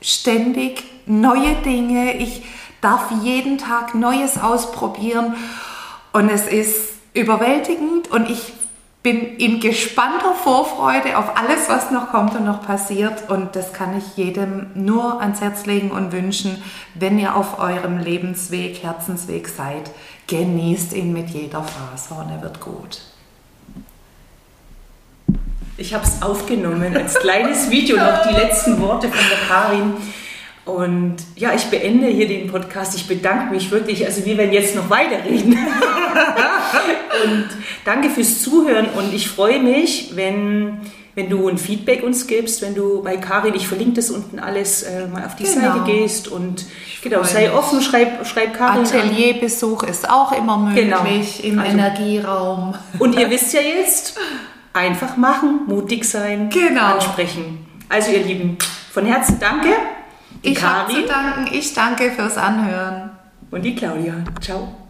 [0.00, 2.16] ständig neue Dinge.
[2.16, 2.42] Ich
[2.80, 5.36] darf jeden Tag Neues ausprobieren.
[6.12, 8.52] Und es ist überwältigend und ich
[9.04, 13.28] bin in gespannter Vorfreude auf alles, was noch kommt und noch passiert.
[13.28, 16.60] Und das kann ich jedem nur ans Herz legen und wünschen,
[16.94, 19.90] wenn ihr auf eurem Lebensweg, Herzensweg seid.
[20.26, 23.02] Genießt ihn mit jeder Faser und er wird gut.
[25.76, 29.94] Ich habe es aufgenommen als kleines Video, noch die letzten Worte von der Karin.
[30.64, 32.94] Und ja, ich beende hier den Podcast.
[32.96, 34.04] Ich bedanke mich wirklich.
[34.06, 35.52] Also wir werden jetzt noch weiterreden.
[37.24, 37.46] und
[37.84, 38.86] danke fürs Zuhören.
[38.96, 40.78] Und ich freue mich, wenn
[41.16, 44.82] wenn du ein Feedback uns gibst, wenn du bei Karin, ich verlinke das unten alles,
[44.82, 45.60] äh, mal auf die Genau.
[45.74, 46.64] Seite gehst und
[47.02, 48.82] genau, sei offen, schreib, schreib Karin.
[48.84, 51.04] Atelierbesuch ist auch immer möglich Genau.
[51.44, 52.74] im Also- Energieraum.
[52.98, 54.18] Und ihr wisst ja jetzt,
[54.72, 56.94] einfach machen, mutig sein, Genau.
[56.94, 57.64] ansprechen.
[57.88, 58.58] Also ihr Lieben,
[58.90, 59.68] von Herzen danke.
[60.42, 61.48] Die Ich habe zu danken.
[61.52, 63.10] Ich danke fürs Anhören.
[63.50, 64.14] und die Claudia.
[64.40, 64.83] Ciao.